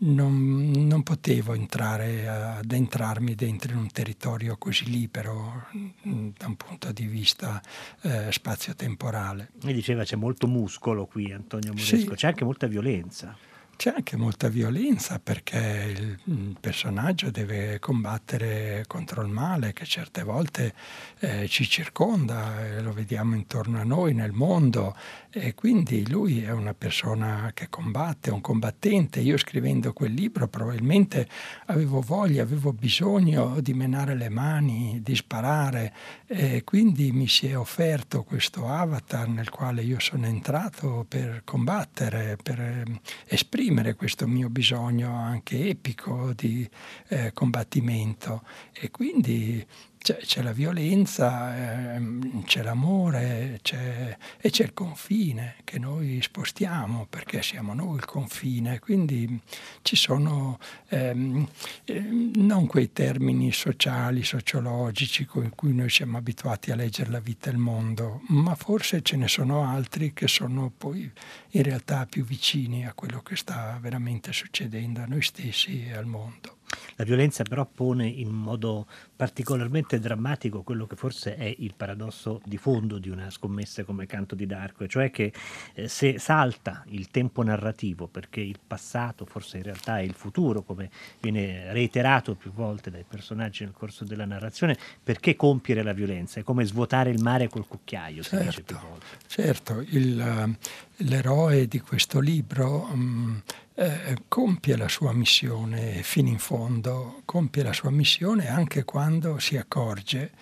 non, 0.00 0.70
non 0.70 1.02
potevo 1.02 1.54
entrare, 1.54 2.28
addentrarmi 2.28 3.34
dentro 3.34 3.72
in 3.72 3.78
un 3.78 3.90
territorio 3.90 4.56
così 4.58 4.90
libero 4.90 5.66
da 6.02 6.46
un 6.46 6.56
punto 6.56 6.92
di 6.92 7.06
vista 7.06 7.62
eh, 8.02 8.30
spazio-temporale. 8.30 9.52
Mi 9.62 9.72
diceva 9.72 10.04
c'è 10.04 10.16
molto 10.16 10.46
muscolo 10.46 11.06
qui, 11.06 11.32
Antonio 11.32 11.72
Moresco, 11.72 12.10
sì. 12.10 12.14
c'è 12.14 12.26
anche 12.28 12.44
molta 12.44 12.66
violenza. 12.66 13.36
C'è 13.76 13.92
anche 13.94 14.16
molta 14.16 14.48
violenza 14.48 15.18
perché 15.18 15.94
il 16.24 16.56
personaggio 16.58 17.30
deve 17.30 17.78
combattere 17.78 18.84
contro 18.86 19.20
il 19.20 19.28
male 19.28 19.74
che 19.74 19.84
certe 19.84 20.22
volte 20.22 20.72
eh, 21.18 21.46
ci 21.46 21.68
circonda, 21.68 22.64
eh, 22.64 22.80
lo 22.80 22.92
vediamo 22.92 23.34
intorno 23.34 23.78
a 23.78 23.84
noi 23.84 24.14
nel 24.14 24.32
mondo 24.32 24.96
e 25.30 25.54
quindi 25.54 26.08
lui 26.08 26.42
è 26.42 26.52
una 26.52 26.72
persona 26.72 27.50
che 27.52 27.68
combatte, 27.68 28.30
un 28.30 28.40
combattente. 28.40 29.20
Io 29.20 29.36
scrivendo 29.36 29.92
quel 29.92 30.14
libro 30.14 30.48
probabilmente 30.48 31.28
avevo 31.66 32.00
voglia, 32.00 32.42
avevo 32.42 32.72
bisogno 32.72 33.60
di 33.60 33.74
menare 33.74 34.14
le 34.14 34.30
mani, 34.30 35.02
di 35.02 35.14
sparare 35.14 35.92
e 36.26 36.64
quindi 36.64 37.12
mi 37.12 37.28
si 37.28 37.46
è 37.46 37.58
offerto 37.58 38.24
questo 38.24 38.66
avatar 38.66 39.28
nel 39.28 39.50
quale 39.50 39.82
io 39.82 40.00
sono 40.00 40.24
entrato 40.24 41.04
per 41.06 41.42
combattere, 41.44 42.38
per 42.42 42.58
eh, 42.58 42.84
esprimere 43.26 43.64
esprimere 43.66 43.94
questo 43.94 44.28
mio 44.28 44.48
bisogno 44.48 45.12
anche 45.12 45.70
epico 45.70 46.32
di 46.34 46.68
eh, 47.08 47.32
combattimento. 47.32 48.42
E 48.72 48.92
quindi 48.92 49.64
c'è, 50.06 50.18
c'è 50.18 50.40
la 50.40 50.52
violenza, 50.52 51.96
eh, 51.96 52.00
c'è 52.44 52.62
l'amore 52.62 53.58
c'è, 53.60 54.16
e 54.38 54.50
c'è 54.50 54.62
il 54.62 54.72
confine 54.72 55.56
che 55.64 55.80
noi 55.80 56.22
spostiamo 56.22 57.08
perché 57.10 57.42
siamo 57.42 57.74
noi 57.74 57.96
il 57.96 58.04
confine, 58.04 58.78
quindi 58.78 59.40
ci 59.82 59.96
sono 59.96 60.60
ehm, 60.90 61.48
eh, 61.86 62.00
non 62.36 62.66
quei 62.68 62.92
termini 62.92 63.50
sociali, 63.50 64.22
sociologici 64.22 65.24
con 65.24 65.50
cui 65.56 65.74
noi 65.74 65.90
siamo 65.90 66.18
abituati 66.18 66.70
a 66.70 66.76
leggere 66.76 67.10
la 67.10 67.18
vita 67.18 67.50
e 67.50 67.54
il 67.54 67.58
mondo, 67.58 68.20
ma 68.28 68.54
forse 68.54 69.02
ce 69.02 69.16
ne 69.16 69.26
sono 69.26 69.64
altri 69.64 70.12
che 70.12 70.28
sono 70.28 70.70
poi 70.70 71.10
in 71.50 71.62
realtà 71.64 72.06
più 72.06 72.24
vicini 72.24 72.86
a 72.86 72.92
quello 72.92 73.22
che 73.22 73.34
sta 73.34 73.76
veramente 73.82 74.32
succedendo 74.32 75.00
a 75.00 75.06
noi 75.06 75.22
stessi 75.22 75.84
e 75.84 75.94
al 75.94 76.06
mondo. 76.06 76.55
La 76.96 77.04
violenza 77.04 77.42
però 77.42 77.66
pone 77.66 78.06
in 78.06 78.30
modo 78.30 78.86
particolarmente 79.14 79.98
drammatico 79.98 80.62
quello 80.62 80.86
che 80.86 80.96
forse 80.96 81.36
è 81.36 81.54
il 81.58 81.74
paradosso 81.76 82.40
di 82.44 82.56
fondo 82.56 82.98
di 82.98 83.08
una 83.08 83.30
scommessa 83.30 83.84
come 83.84 84.06
Canto 84.06 84.34
di 84.34 84.46
Darko, 84.46 84.86
cioè 84.86 85.10
che 85.10 85.32
eh, 85.74 85.88
se 85.88 86.18
salta 86.18 86.84
il 86.88 87.10
tempo 87.10 87.42
narrativo, 87.42 88.06
perché 88.06 88.40
il 88.40 88.58
passato 88.64 89.24
forse 89.24 89.58
in 89.58 89.62
realtà 89.64 89.98
è 89.98 90.02
il 90.02 90.14
futuro, 90.14 90.62
come 90.62 90.90
viene 91.20 91.72
reiterato 91.72 92.34
più 92.34 92.52
volte 92.52 92.90
dai 92.90 93.04
personaggi 93.06 93.64
nel 93.64 93.72
corso 93.72 94.04
della 94.04 94.24
narrazione, 94.24 94.76
perché 95.02 95.36
compiere 95.36 95.82
la 95.82 95.92
violenza? 95.92 96.40
È 96.40 96.42
come 96.42 96.64
svuotare 96.64 97.10
il 97.10 97.22
mare 97.22 97.48
col 97.48 97.66
cucchiaio, 97.66 98.22
si 98.22 98.30
certo, 98.30 98.44
dice 98.44 98.62
più 98.62 98.78
volte. 98.78 99.06
Certo, 99.26 99.84
il, 99.88 100.56
l'eroe 100.96 101.66
di 101.68 101.80
questo 101.80 102.20
libro... 102.20 102.88
Um, 102.90 103.42
eh, 103.78 104.16
compie 104.26 104.76
la 104.76 104.88
sua 104.88 105.12
missione 105.12 106.02
fino 106.02 106.28
in 106.28 106.38
fondo, 106.38 107.20
compie 107.26 107.62
la 107.62 107.74
sua 107.74 107.90
missione 107.90 108.48
anche 108.48 108.84
quando 108.84 109.38
si 109.38 109.56
accorge 109.58 110.32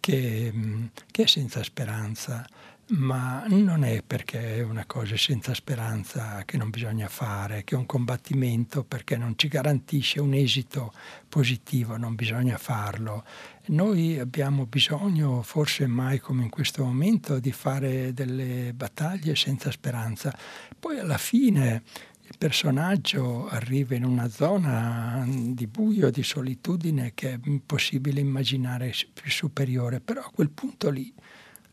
che, 0.00 0.50
mm, 0.52 0.86
che 1.10 1.22
è 1.22 1.26
senza 1.26 1.62
speranza, 1.62 2.44
ma 2.90 3.44
non 3.46 3.84
è 3.84 4.02
perché 4.04 4.56
è 4.56 4.62
una 4.62 4.84
cosa 4.86 5.16
senza 5.16 5.54
speranza 5.54 6.42
che 6.44 6.56
non 6.56 6.70
bisogna 6.70 7.08
fare, 7.08 7.62
che 7.62 7.76
è 7.76 7.78
un 7.78 7.86
combattimento 7.86 8.82
perché 8.82 9.16
non 9.16 9.34
ci 9.36 9.46
garantisce 9.46 10.20
un 10.20 10.34
esito 10.34 10.92
positivo, 11.28 11.96
non 11.96 12.16
bisogna 12.16 12.58
farlo. 12.58 13.24
Noi 13.66 14.18
abbiamo 14.18 14.66
bisogno, 14.66 15.42
forse 15.42 15.86
mai 15.86 16.18
come 16.18 16.42
in 16.42 16.50
questo 16.50 16.82
momento, 16.82 17.38
di 17.38 17.52
fare 17.52 18.12
delle 18.12 18.72
battaglie 18.74 19.36
senza 19.36 19.70
speranza. 19.70 20.36
Poi 20.78 20.98
alla 20.98 21.18
fine 21.18 21.82
il 22.30 22.38
personaggio 22.38 23.48
arriva 23.48 23.96
in 23.96 24.04
una 24.04 24.28
zona 24.28 25.26
di 25.26 25.66
buio, 25.66 26.10
di 26.10 26.22
solitudine 26.22 27.10
che 27.12 27.32
è 27.32 27.38
impossibile 27.44 28.20
immaginare 28.20 28.94
più 29.12 29.28
superiore, 29.28 30.00
però 30.00 30.20
a 30.20 30.30
quel 30.32 30.50
punto 30.50 30.90
lì 30.90 31.12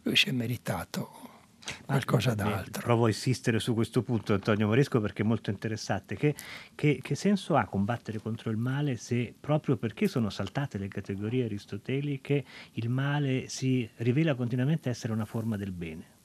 lui 0.01 0.15
si 0.15 0.29
è 0.29 0.31
meritato 0.31 1.25
qualcosa 1.85 2.33
d'altro. 2.33 2.81
Provo 2.81 3.05
a 3.05 3.09
insistere 3.09 3.59
su 3.59 3.75
questo 3.75 4.01
punto, 4.01 4.33
Antonio 4.33 4.65
Moresco, 4.65 4.99
perché 4.99 5.21
è 5.21 5.25
molto 5.25 5.51
interessante. 5.51 6.15
Che, 6.15 6.33
che, 6.73 7.01
che, 7.03 7.13
senso 7.13 7.55
ha 7.55 7.65
combattere 7.65 8.17
contro 8.17 8.49
il 8.49 8.57
male 8.57 8.97
se 8.97 9.35
proprio 9.39 9.77
perché 9.77 10.07
sono 10.07 10.31
saltate 10.31 10.79
le 10.79 10.87
categorie 10.87 11.45
aristoteliche 11.45 12.43
il 12.73 12.89
male 12.89 13.47
si 13.47 13.87
rivela 13.97 14.33
continuamente 14.33 14.89
essere 14.89 15.13
una 15.13 15.25
forma 15.25 15.55
del 15.55 15.71
bene? 15.71 16.15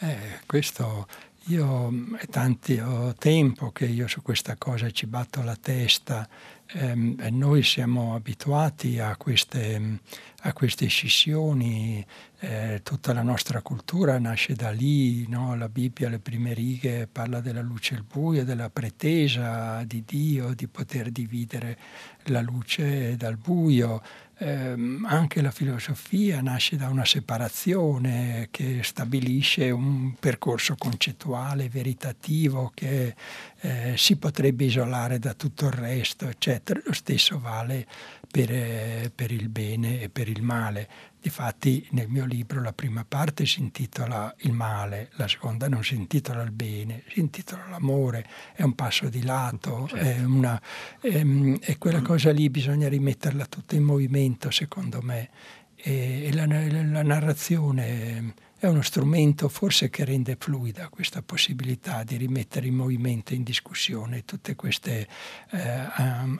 Eh, 0.00 0.40
questo 0.46 1.06
io 1.48 1.92
è 2.18 2.26
tanto 2.26 3.14
tempo 3.18 3.70
che 3.70 3.86
io 3.86 4.06
su 4.06 4.20
questa 4.22 4.56
cosa 4.56 4.90
ci 4.90 5.06
batto 5.06 5.42
la 5.42 5.56
testa 5.56 6.28
ehm, 6.72 7.26
noi 7.30 7.62
siamo 7.62 8.14
abituati 8.14 8.98
a 8.98 9.16
queste, 9.16 10.00
a 10.42 10.52
queste 10.52 10.86
scissioni, 10.86 12.04
eh, 12.40 12.80
tutta 12.82 13.12
la 13.12 13.22
nostra 13.22 13.62
cultura 13.62 14.18
nasce 14.18 14.54
da 14.54 14.70
lì, 14.70 15.26
no? 15.28 15.56
la 15.56 15.68
Bibbia, 15.68 16.08
le 16.08 16.18
prime 16.18 16.52
righe, 16.52 17.08
parla 17.10 17.40
della 17.40 17.62
luce 17.62 17.94
e 17.94 17.98
il 17.98 18.04
buio, 18.04 18.44
della 18.44 18.70
pretesa 18.70 19.82
di 19.84 20.04
Dio 20.04 20.54
di 20.54 20.68
poter 20.68 21.10
dividere 21.10 21.78
la 22.24 22.42
luce 22.42 23.16
dal 23.16 23.36
buio. 23.36 24.02
Eh, 24.40 25.00
anche 25.06 25.42
la 25.42 25.50
filosofia 25.50 26.40
nasce 26.40 26.76
da 26.76 26.88
una 26.88 27.04
separazione 27.04 28.46
che 28.52 28.82
stabilisce 28.84 29.70
un 29.70 30.14
percorso 30.14 30.76
concettuale, 30.78 31.68
veritativo, 31.68 32.70
che 32.72 33.16
eh, 33.60 33.94
si 33.96 34.16
potrebbe 34.16 34.64
isolare 34.64 35.18
da 35.18 35.34
tutto 35.34 35.66
il 35.66 35.72
resto, 35.72 36.28
eccetera. 36.28 36.80
Lo 36.84 36.92
stesso 36.92 37.40
vale 37.40 37.84
per, 38.30 38.52
eh, 38.52 39.10
per 39.12 39.32
il 39.32 39.48
bene 39.48 40.02
e 40.02 40.08
per 40.08 40.28
il 40.28 40.42
male. 40.42 40.88
Difatti 41.20 41.86
nel 41.90 42.08
mio 42.08 42.24
libro 42.24 42.62
la 42.62 42.72
prima 42.72 43.04
parte 43.06 43.44
si 43.44 43.60
intitola 43.60 44.32
Il 44.40 44.52
male, 44.52 45.10
la 45.12 45.26
seconda 45.26 45.68
non 45.68 45.82
si 45.82 45.94
intitola 45.94 46.42
Il 46.42 46.52
bene, 46.52 47.02
si 47.08 47.20
intitola 47.20 47.66
L'amore, 47.68 48.26
è 48.54 48.62
un 48.62 48.74
passo 48.74 49.08
di 49.08 49.24
lato, 49.24 49.88
certo. 49.88 50.04
è, 50.04 50.24
una, 50.24 50.60
è, 51.00 51.08
ehm, 51.08 51.58
è, 51.58 51.76
quella 51.78 52.02
cosa 52.02 52.30
lì 52.30 52.48
bisogna 52.50 52.88
rimetterla 52.88 53.46
tutta 53.46 53.74
in 53.74 53.82
movimento 53.82 54.50
secondo 54.50 55.00
me 55.02 55.30
e, 55.74 56.26
e 56.26 56.32
la, 56.32 56.46
la 56.46 57.02
narrazione 57.02 58.34
è 58.60 58.66
uno 58.66 58.82
strumento 58.82 59.48
forse 59.48 59.88
che 59.88 60.04
rende 60.04 60.36
fluida 60.36 60.88
questa 60.88 61.22
possibilità 61.22 62.02
di 62.02 62.16
rimettere 62.16 62.66
in 62.66 62.74
movimento, 62.74 63.32
in 63.32 63.44
discussione 63.44 64.24
tutte 64.24 64.56
queste 64.56 65.06
eh, 65.52 65.88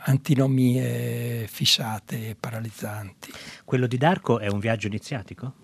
antinomie 0.04 1.46
fissate 1.46 2.30
e 2.30 2.34
paralizzanti. 2.34 3.32
Quello 3.64 3.86
di 3.86 3.96
Darko 3.96 4.40
è 4.40 4.48
un 4.48 4.58
viaggio 4.58 4.88
iniziatico? 4.88 5.54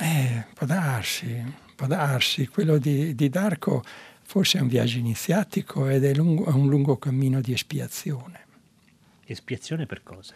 Eh, 0.00 0.46
può 0.52 0.66
darsi, 0.66 1.40
può 1.76 1.86
darsi. 1.86 2.48
Quello 2.48 2.78
di, 2.78 3.14
di 3.14 3.28
Darko 3.28 3.84
forse 4.22 4.58
è 4.58 4.60
un 4.60 4.68
viaggio 4.68 4.98
iniziatico 4.98 5.88
ed 5.88 6.04
è, 6.04 6.12
lungo, 6.12 6.46
è 6.46 6.52
un 6.52 6.68
lungo 6.68 6.96
cammino 6.96 7.40
di 7.40 7.52
espiazione. 7.52 8.40
Espiazione 9.26 9.86
per 9.86 10.02
cosa? 10.02 10.34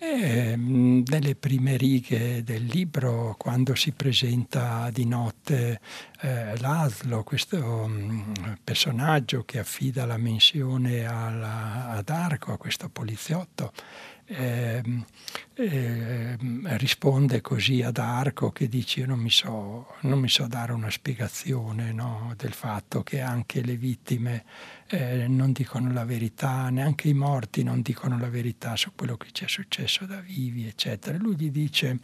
E, 0.00 0.56
mm, 0.56 1.02
nelle 1.06 1.34
prime 1.34 1.76
righe 1.76 2.44
del 2.44 2.64
libro, 2.64 3.34
quando 3.36 3.74
si 3.74 3.90
presenta 3.90 4.90
di 4.92 5.04
notte 5.04 5.80
eh, 6.20 6.56
Laszlo, 6.60 7.24
questo 7.24 7.56
um, 7.56 8.32
personaggio 8.62 9.42
che 9.44 9.58
affida 9.58 10.06
la 10.06 10.16
menzione 10.16 11.04
alla, 11.04 11.88
ad 11.90 12.08
Arco, 12.10 12.52
a 12.52 12.58
questo 12.58 12.88
poliziotto, 12.88 13.72
eh, 14.30 14.82
eh, 15.54 16.36
risponde 16.76 17.40
così 17.40 17.82
ad 17.82 17.96
Arco 17.96 18.50
che 18.50 18.68
dice 18.68 19.06
non 19.06 19.18
mi 19.18 19.30
so, 19.30 19.94
non 20.02 20.20
mi 20.20 20.28
so 20.28 20.46
dare 20.46 20.72
una 20.72 20.90
spiegazione 20.90 21.92
no, 21.92 22.34
del 22.36 22.52
fatto 22.52 23.02
che 23.02 23.20
anche 23.20 23.62
le 23.62 23.76
vittime 23.76 24.44
eh, 24.88 25.26
non 25.28 25.52
dicono 25.52 25.90
la 25.92 26.04
verità, 26.04 26.68
neanche 26.68 27.08
i 27.08 27.14
morti 27.14 27.62
non 27.62 27.80
dicono 27.80 28.18
la 28.18 28.28
verità 28.28 28.76
su 28.76 28.92
quello 28.94 29.16
che 29.16 29.28
ci 29.32 29.44
è 29.44 29.48
successo 29.48 30.04
da 30.04 30.20
vivi, 30.20 30.66
eccetera. 30.66 31.16
Lui 31.16 31.36
gli 31.36 31.50
dice, 31.50 31.98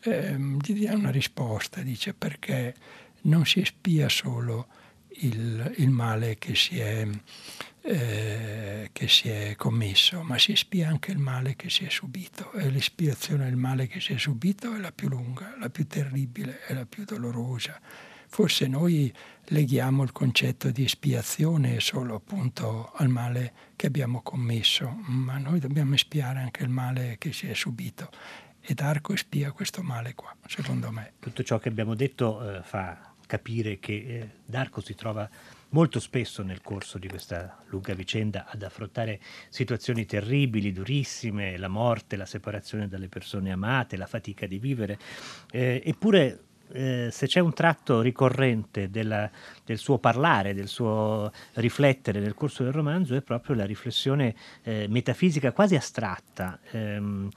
ehm, 0.00 0.58
gli 0.60 0.86
dà 0.86 0.94
una 0.94 1.10
risposta, 1.10 1.80
dice 1.80 2.12
perché 2.12 2.74
non 3.22 3.46
si 3.46 3.64
spia 3.64 4.08
solo 4.08 4.66
il, 5.20 5.74
il 5.76 5.90
male 5.90 6.36
che 6.38 6.54
si 6.54 6.78
è 6.78 7.06
eh, 7.86 8.88
che 8.92 9.08
si 9.08 9.28
è 9.28 9.56
commesso, 9.56 10.22
ma 10.22 10.38
si 10.38 10.56
spia 10.56 10.88
anche 10.88 11.10
il 11.10 11.18
male 11.18 11.54
che 11.54 11.68
si 11.68 11.84
è 11.84 11.90
subito 11.90 12.50
e 12.52 12.70
l'espiazione 12.70 13.44
del 13.44 13.56
male 13.56 13.86
che 13.88 14.00
si 14.00 14.14
è 14.14 14.18
subito 14.18 14.74
è 14.74 14.78
la 14.78 14.90
più 14.90 15.08
lunga, 15.08 15.54
la 15.60 15.68
più 15.68 15.86
terribile, 15.86 16.60
è 16.64 16.72
la 16.72 16.86
più 16.86 17.04
dolorosa. 17.04 17.78
Forse 18.26 18.66
noi 18.68 19.12
leghiamo 19.48 20.02
il 20.02 20.12
concetto 20.12 20.70
di 20.70 20.84
espiazione 20.84 21.78
solo 21.80 22.14
appunto 22.14 22.90
al 22.94 23.08
male 23.08 23.52
che 23.76 23.86
abbiamo 23.86 24.22
commesso, 24.22 24.88
ma 25.02 25.36
noi 25.36 25.60
dobbiamo 25.60 25.94
espiare 25.94 26.40
anche 26.40 26.62
il 26.62 26.70
male 26.70 27.16
che 27.18 27.34
si 27.34 27.48
è 27.48 27.54
subito 27.54 28.10
ed 28.60 28.80
Arco 28.80 29.12
espia 29.12 29.52
questo 29.52 29.82
male 29.82 30.14
qua, 30.14 30.34
secondo 30.46 30.90
me. 30.90 31.12
Tutto 31.20 31.42
ciò 31.42 31.58
che 31.58 31.68
abbiamo 31.68 31.94
detto 31.94 32.56
eh, 32.56 32.62
fa 32.62 33.13
capire 33.26 33.78
che 33.78 33.92
eh, 33.92 34.30
Darco 34.44 34.80
si 34.80 34.94
trova 34.94 35.28
molto 35.70 35.98
spesso 35.98 36.42
nel 36.42 36.62
corso 36.62 36.98
di 36.98 37.08
questa 37.08 37.58
lunga 37.66 37.94
vicenda 37.94 38.46
ad 38.48 38.62
affrontare 38.62 39.20
situazioni 39.48 40.06
terribili, 40.06 40.72
durissime, 40.72 41.56
la 41.58 41.68
morte, 41.68 42.16
la 42.16 42.26
separazione 42.26 42.88
dalle 42.88 43.08
persone 43.08 43.50
amate, 43.50 43.96
la 43.96 44.06
fatica 44.06 44.46
di 44.46 44.58
vivere, 44.58 44.98
eh, 45.50 45.82
eppure 45.84 46.44
eh, 46.72 47.08
se 47.10 47.26
c'è 47.26 47.40
un 47.40 47.52
tratto 47.52 48.00
ricorrente 48.00 48.88
della, 48.88 49.30
del 49.64 49.78
suo 49.78 49.98
parlare, 49.98 50.54
del 50.54 50.68
suo 50.68 51.30
riflettere 51.54 52.20
nel 52.20 52.34
corso 52.34 52.62
del 52.62 52.72
romanzo, 52.72 53.14
è 53.14 53.22
proprio 53.22 53.54
la 53.54 53.66
riflessione 53.66 54.34
eh, 54.62 54.86
metafisica 54.88 55.52
quasi 55.52 55.76
astratta. 55.76 56.58
Ehm, 56.70 57.30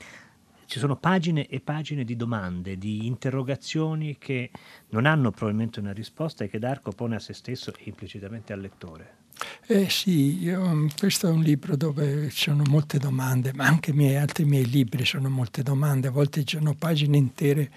ci 0.67 0.79
sono 0.79 0.97
pagine 0.97 1.47
e 1.47 1.61
pagine 1.61 2.03
di 2.03 2.17
domande, 2.17 2.77
di 2.77 3.07
interrogazioni 3.07 4.17
che 4.17 4.51
non 4.89 5.05
hanno 5.05 5.31
probabilmente 5.31 5.79
una 5.79 5.93
risposta 5.93 6.43
e 6.43 6.49
che 6.49 6.59
Darco 6.59 6.91
pone 6.91 7.15
a 7.15 7.19
se 7.19 7.33
stesso 7.33 7.73
e 7.73 7.83
implicitamente 7.85 8.51
al 8.51 8.59
lettore. 8.59 9.26
Eh 9.69 9.89
sì, 9.89 10.41
io, 10.41 10.87
questo 10.97 11.27
è 11.27 11.31
un 11.31 11.41
libro 11.41 11.75
dove 11.75 12.29
ci 12.29 12.43
sono 12.49 12.63
molte 12.69 12.99
domande, 12.99 13.51
ma 13.53 13.65
anche 13.65 13.91
miei, 13.93 14.15
altri 14.15 14.45
miei 14.45 14.65
libri 14.65 15.05
sono 15.05 15.29
molte 15.29 15.61
domande, 15.61 16.07
a 16.07 16.11
volte 16.11 16.43
ci 16.45 16.57
sono 16.57 16.73
pagine 16.73 17.17
intere 17.17 17.69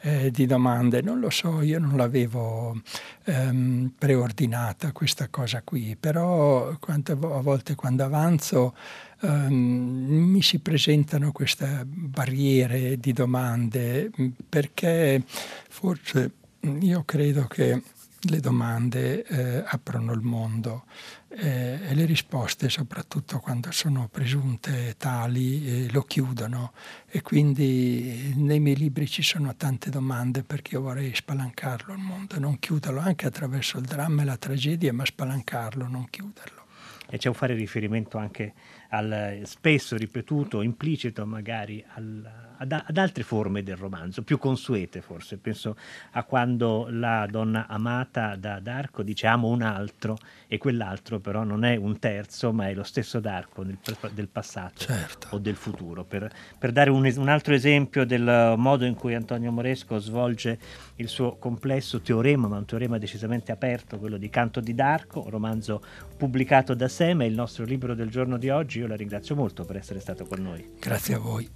eh, 0.00 0.30
di 0.30 0.44
domande. 0.46 1.00
Non 1.00 1.20
lo 1.20 1.30
so, 1.30 1.62
io 1.62 1.78
non 1.78 1.96
l'avevo 1.96 2.78
ehm, 3.24 3.92
preordinata 3.98 4.92
questa 4.92 5.28
cosa 5.28 5.62
qui, 5.62 5.96
però 5.98 6.76
quante, 6.78 7.12
a 7.12 7.14
volte 7.16 7.74
quando 7.74 8.04
avanzo 8.04 8.74
ehm, 9.22 9.52
mi 9.52 10.42
si 10.42 10.58
presentano 10.58 11.32
queste 11.32 11.82
barriere 11.86 12.98
di 12.98 13.12
domande 13.12 14.10
perché 14.48 15.22
forse 15.26 16.32
io 16.80 17.02
credo 17.04 17.46
che 17.46 17.82
le 18.22 18.40
domande 18.40 19.24
eh, 19.24 19.62
aprono 19.64 20.12
il 20.12 20.20
mondo 20.20 20.84
eh, 21.28 21.78
e 21.88 21.94
le 21.94 22.04
risposte, 22.04 22.68
soprattutto 22.68 23.38
quando 23.38 23.70
sono 23.70 24.08
presunte 24.10 24.96
tali, 24.98 25.84
eh, 25.86 25.92
lo 25.92 26.02
chiudono. 26.02 26.72
E 27.06 27.22
quindi 27.22 28.32
nei 28.36 28.60
miei 28.60 28.76
libri 28.76 29.06
ci 29.06 29.22
sono 29.22 29.54
tante 29.54 29.90
domande 29.90 30.42
perché 30.42 30.74
io 30.74 30.82
vorrei 30.82 31.14
spalancarlo 31.14 31.92
il 31.92 32.00
mondo, 32.00 32.38
non 32.38 32.58
chiuderlo 32.58 33.00
anche 33.00 33.26
attraverso 33.26 33.78
il 33.78 33.84
dramma 33.84 34.22
e 34.22 34.24
la 34.24 34.36
tragedia, 34.36 34.92
ma 34.92 35.04
spalancarlo, 35.04 35.86
non 35.86 36.06
chiuderlo. 36.10 36.66
E 37.10 37.16
c'è 37.16 37.28
un 37.28 37.34
fare 37.34 37.54
riferimento 37.54 38.18
anche 38.18 38.52
al 38.88 39.40
spesso 39.44 39.96
ripetuto, 39.96 40.62
implicito 40.62 41.26
magari 41.26 41.84
al, 41.94 42.26
ad, 42.58 42.72
ad, 42.72 42.96
altre 42.96 43.22
forme 43.22 43.62
del 43.62 43.76
romanzo, 43.76 44.22
più 44.22 44.38
consuete 44.38 45.02
forse. 45.02 45.36
Penso 45.36 45.76
a 46.12 46.22
quando 46.24 46.86
la 46.90 47.26
donna 47.30 47.66
amata 47.66 48.36
da 48.36 48.60
Darko 48.60 49.02
dice 49.02 49.26
amo 49.26 49.48
un 49.48 49.62
altro 49.62 50.16
e 50.46 50.56
quell'altro 50.56 51.18
però 51.20 51.44
non 51.44 51.64
è 51.64 51.76
un 51.76 51.98
terzo 51.98 52.52
ma 52.52 52.68
è 52.68 52.74
lo 52.74 52.82
stesso 52.82 53.20
Darko 53.20 53.62
del, 53.62 53.78
del 54.12 54.28
passato 54.28 54.84
certo. 54.84 55.28
o 55.32 55.38
del 55.38 55.56
futuro. 55.56 56.04
Per, 56.04 56.30
per 56.58 56.72
dare 56.72 56.90
un, 56.90 57.12
un, 57.16 57.28
altro 57.28 57.54
esempio 57.54 58.06
del 58.06 58.54
modo 58.56 58.86
in 58.86 58.94
cui 58.94 59.14
Antonio 59.14 59.52
Moresco 59.52 59.98
svolge 59.98 60.58
il 60.96 61.08
suo 61.08 61.36
complesso 61.36 62.00
teorema, 62.00 62.48
ma 62.48 62.56
un 62.56 62.64
teorema 62.64 62.96
decisamente 62.98 63.52
aperto, 63.52 63.98
quello 63.98 64.16
di 64.16 64.30
Canto 64.30 64.60
di 64.60 64.74
Darko, 64.74 65.24
un 65.24 65.30
romanzo 65.30 65.82
pubblicato 66.16 66.74
da 66.74 66.88
Sema, 66.88 67.24
il 67.24 67.34
nostro 67.34 67.64
libro 67.64 67.94
del 67.94 68.08
giorno 68.08 68.38
di 68.38 68.48
oggi 68.48 68.77
io 68.78 68.86
la 68.86 68.96
ringrazio 68.96 69.34
molto 69.34 69.64
per 69.64 69.76
essere 69.76 70.00
stato 70.00 70.24
con 70.24 70.42
noi. 70.42 70.76
Grazie 70.78 71.14
a 71.14 71.18
voi. 71.18 71.48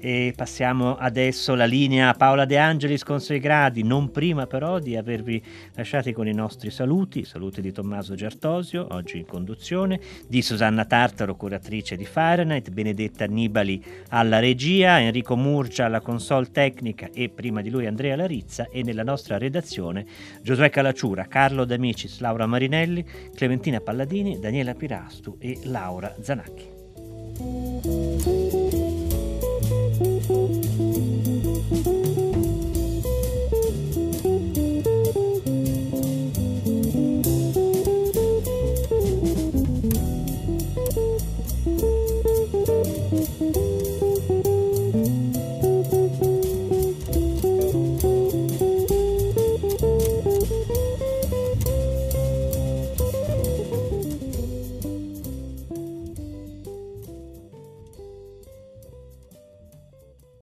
E 0.00 0.32
passiamo 0.36 0.96
adesso 0.96 1.56
la 1.56 1.64
linea 1.64 2.10
a 2.10 2.14
Paola 2.14 2.44
De 2.44 2.56
Angelis 2.56 3.02
con 3.02 3.20
6 3.20 3.40
gradi, 3.40 3.82
non 3.82 4.12
prima 4.12 4.46
però 4.46 4.78
di 4.78 4.96
avervi 4.96 5.42
lasciati 5.74 6.12
con 6.12 6.28
i 6.28 6.32
nostri 6.32 6.70
saluti, 6.70 7.24
saluti 7.24 7.60
di 7.60 7.72
Tommaso 7.72 8.14
Giartosio, 8.14 8.86
oggi 8.90 9.18
in 9.18 9.26
conduzione, 9.26 9.98
di 10.28 10.40
Susanna 10.40 10.84
Tartaro, 10.84 11.34
curatrice 11.34 11.96
di 11.96 12.04
Fahrenheit, 12.04 12.70
Benedetta 12.70 13.24
Annibali 13.24 13.82
alla 14.10 14.38
regia, 14.38 15.00
Enrico 15.00 15.36
Murgia 15.36 15.86
alla 15.86 16.00
console 16.00 16.52
tecnica 16.52 17.08
e 17.12 17.28
prima 17.28 17.60
di 17.60 17.70
lui 17.70 17.86
Andrea 17.86 18.14
Larizza 18.14 18.68
e 18.70 18.84
nella 18.84 19.02
nostra 19.02 19.36
redazione 19.36 20.06
Giosuè 20.42 20.70
Calacciura, 20.70 21.26
Carlo 21.26 21.64
D'Amicis, 21.64 22.20
Laura 22.20 22.46
Marinelli, 22.46 23.04
Clementina 23.34 23.80
Palladini, 23.80 24.38
Daniela 24.38 24.74
Pirastu 24.74 25.36
e 25.40 25.58
Laura 25.64 26.14
Zanacchi. 26.20 26.76